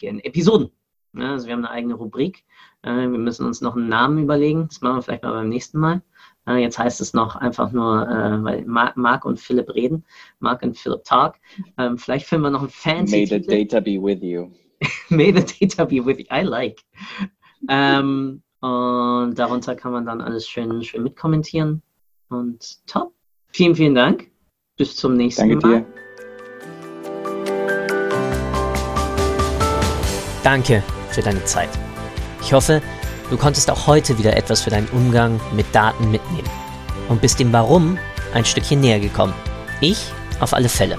[0.00, 0.70] Episoden.
[1.14, 2.44] Ja, also wir haben eine eigene Rubrik.
[2.82, 4.68] Äh, wir müssen uns noch einen Namen überlegen.
[4.68, 6.02] Das machen wir vielleicht mal beim nächsten Mal.
[6.46, 10.04] Äh, jetzt heißt es noch einfach nur, äh, weil Mark und Philipp reden.
[10.38, 11.36] Mark und Philipp talk.
[11.76, 14.50] Ähm, vielleicht finden wir noch ein fancy May the data be with you.
[15.08, 16.26] May the data be with you.
[16.30, 16.80] I like.
[17.68, 21.82] Ähm, und darunter kann man dann alles schön, schön mitkommentieren.
[22.28, 23.12] Und top.
[23.52, 24.30] Vielen, vielen Dank.
[24.76, 25.80] Bis zum nächsten Danke Mal.
[25.80, 25.86] Dir.
[30.44, 31.70] Danke für deine Zeit.
[32.40, 32.80] Ich hoffe,
[33.30, 36.48] du konntest auch heute wieder etwas für deinen Umgang mit Daten mitnehmen
[37.08, 37.98] und bist dem Warum
[38.34, 39.34] ein Stückchen näher gekommen.
[39.80, 40.98] Ich auf alle Fälle.